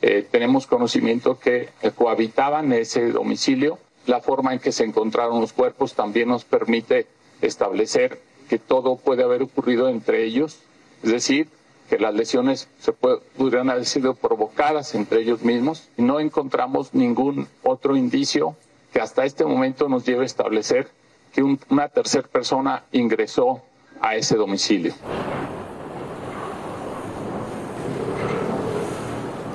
eh, 0.01 0.27
tenemos 0.29 0.65
conocimiento 0.67 1.37
que 1.37 1.69
cohabitaban 1.95 2.71
ese 2.73 3.11
domicilio. 3.11 3.77
La 4.07 4.19
forma 4.19 4.53
en 4.53 4.59
que 4.59 4.71
se 4.71 4.83
encontraron 4.83 5.41
los 5.41 5.53
cuerpos 5.53 5.93
también 5.93 6.29
nos 6.29 6.43
permite 6.43 7.05
establecer 7.41 8.19
que 8.49 8.57
todo 8.57 8.97
puede 8.97 9.23
haber 9.23 9.43
ocurrido 9.43 9.87
entre 9.89 10.25
ellos, 10.25 10.59
es 11.03 11.11
decir, 11.11 11.49
que 11.91 11.99
las 11.99 12.13
lesiones 12.13 12.69
se 12.79 12.93
pudieran 12.93 13.69
haber 13.69 13.85
sido 13.85 14.13
provocadas 14.15 14.95
entre 14.95 15.19
ellos 15.23 15.43
mismos. 15.43 15.89
Y 15.97 16.03
no 16.03 16.21
encontramos 16.21 16.93
ningún 16.93 17.49
otro 17.63 17.97
indicio 17.97 18.55
que 18.93 19.01
hasta 19.01 19.25
este 19.25 19.43
momento 19.43 19.89
nos 19.89 20.05
lleve 20.05 20.23
a 20.23 20.25
establecer 20.25 20.87
que 21.33 21.43
una 21.43 21.89
tercera 21.89 22.25
persona 22.29 22.85
ingresó 22.93 23.61
a 23.99 24.15
ese 24.15 24.37
domicilio. 24.37 24.93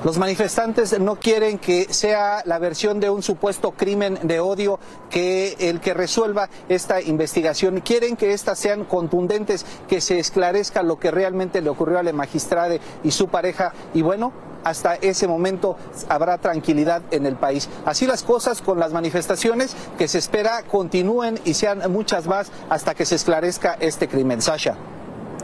Los 0.07 0.19
manifestantes 0.19 0.97
no 1.01 1.17
quieren 1.17 1.59
que 1.59 1.93
sea 1.93 2.41
la 2.45 2.59
versión 2.59 3.01
de 3.01 3.09
un 3.09 3.21
supuesto 3.21 3.71
crimen 3.71 4.17
de 4.23 4.39
odio 4.39 4.79
que 5.09 5.57
el 5.59 5.81
que 5.81 5.93
resuelva 5.93 6.47
esta 6.69 7.01
investigación. 7.01 7.81
Quieren 7.81 8.15
que 8.15 8.31
éstas 8.31 8.57
sean 8.57 8.85
contundentes, 8.85 9.65
que 9.89 9.99
se 9.99 10.17
esclarezca 10.17 10.81
lo 10.81 10.97
que 10.97 11.11
realmente 11.11 11.59
le 11.59 11.69
ocurrió 11.69 11.99
a 11.99 12.03
la 12.03 12.13
magistrada 12.13 12.77
y 13.03 13.11
su 13.11 13.27
pareja. 13.27 13.73
Y 13.93 14.01
bueno, 14.01 14.31
hasta 14.63 14.95
ese 14.95 15.27
momento 15.27 15.75
habrá 16.07 16.37
tranquilidad 16.37 17.01
en 17.11 17.25
el 17.25 17.35
país. 17.35 17.67
Así 17.83 18.07
las 18.07 18.23
cosas 18.23 18.61
con 18.61 18.79
las 18.79 18.93
manifestaciones 18.93 19.75
que 19.97 20.07
se 20.07 20.19
espera 20.19 20.63
continúen 20.71 21.37
y 21.43 21.53
sean 21.53 21.91
muchas 21.91 22.27
más 22.27 22.49
hasta 22.69 22.95
que 22.95 23.03
se 23.03 23.15
esclarezca 23.15 23.75
este 23.81 24.07
crimen. 24.07 24.41
Sasha. 24.41 24.77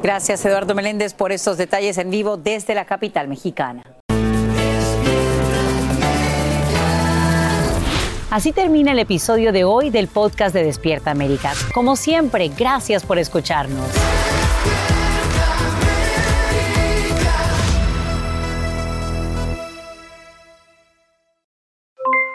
Gracias, 0.01 0.45
Eduardo 0.45 0.73
Meléndez, 0.73 1.13
por 1.13 1.33
estos 1.33 1.57
detalles 1.57 1.97
en 1.97 2.09
vivo 2.09 2.37
desde 2.37 2.75
la 2.75 2.85
capital 2.85 3.27
mexicana. 3.27 3.83
Así 8.33 8.51
termina 8.51 8.93
el 8.93 8.97
episodio 8.97 9.51
de 9.51 9.63
hoy 9.63 9.91
del 9.91 10.07
podcast 10.07 10.55
de 10.55 10.63
Despierta 10.63 11.11
América. 11.11 11.53
Como 11.71 11.95
siempre, 11.95 12.47
gracias 12.47 13.05
por 13.05 13.19
escucharnos. 13.19 13.87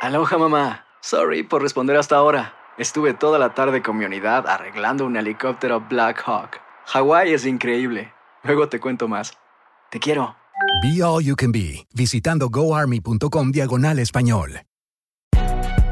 Aloha 0.01 0.39
mamá. 0.39 0.87
Sorry 1.01 1.43
por 1.43 1.63
responder 1.63 1.97
hasta 1.97 2.15
ahora. 2.15 2.55
Estuve 2.79 3.13
toda 3.13 3.41
la 3.41 3.55
tarde 3.55 3.83
con 3.83 3.97
mi 3.97 4.05
unidad 4.05 4.47
arreglando 4.47 5.05
un 5.05 5.17
helicóptero 5.17 5.85
Black 5.91 6.23
Hawk. 6.25 6.61
Hawái 6.87 7.33
es 7.33 7.45
increíble. 7.45 8.13
Luego 8.45 8.69
te 8.69 8.79
cuento 8.79 9.09
más. 9.09 9.33
Te 9.91 9.99
quiero. 9.99 10.37
Be 10.81 11.03
All 11.03 11.25
You 11.25 11.35
Can 11.35 11.51
Be, 11.51 11.89
visitando 11.93 12.51
goarmy.com 12.51 13.51
diagonal 13.51 13.99
español. 13.99 14.61